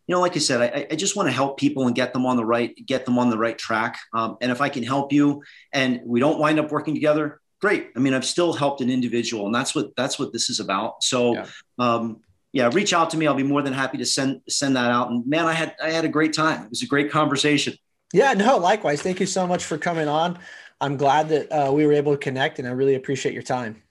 [0.07, 2.27] you know, like I said, I, I, just want to help people and get them
[2.27, 3.97] on the right get them on the right track.
[4.13, 5.43] Um, and if I can help you,
[5.73, 7.89] and we don't wind up working together, great.
[7.95, 11.03] I mean, I've still helped an individual, and that's what that's what this is about.
[11.03, 11.33] So.
[11.33, 11.47] Yeah.
[11.77, 13.27] Um, yeah, reach out to me.
[13.27, 15.09] I'll be more than happy to send send that out.
[15.09, 16.63] And man, I had I had a great time.
[16.63, 17.73] It was a great conversation.
[18.13, 19.01] Yeah, no, likewise.
[19.01, 20.39] Thank you so much for coming on.
[20.85, 23.81] I'm glad that uh, we were able to connect and I really appreciate your time.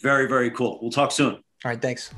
[0.00, 0.78] Very, very cool.
[0.80, 1.34] We'll talk soon.
[1.34, 1.82] All right.
[1.82, 2.12] Thanks.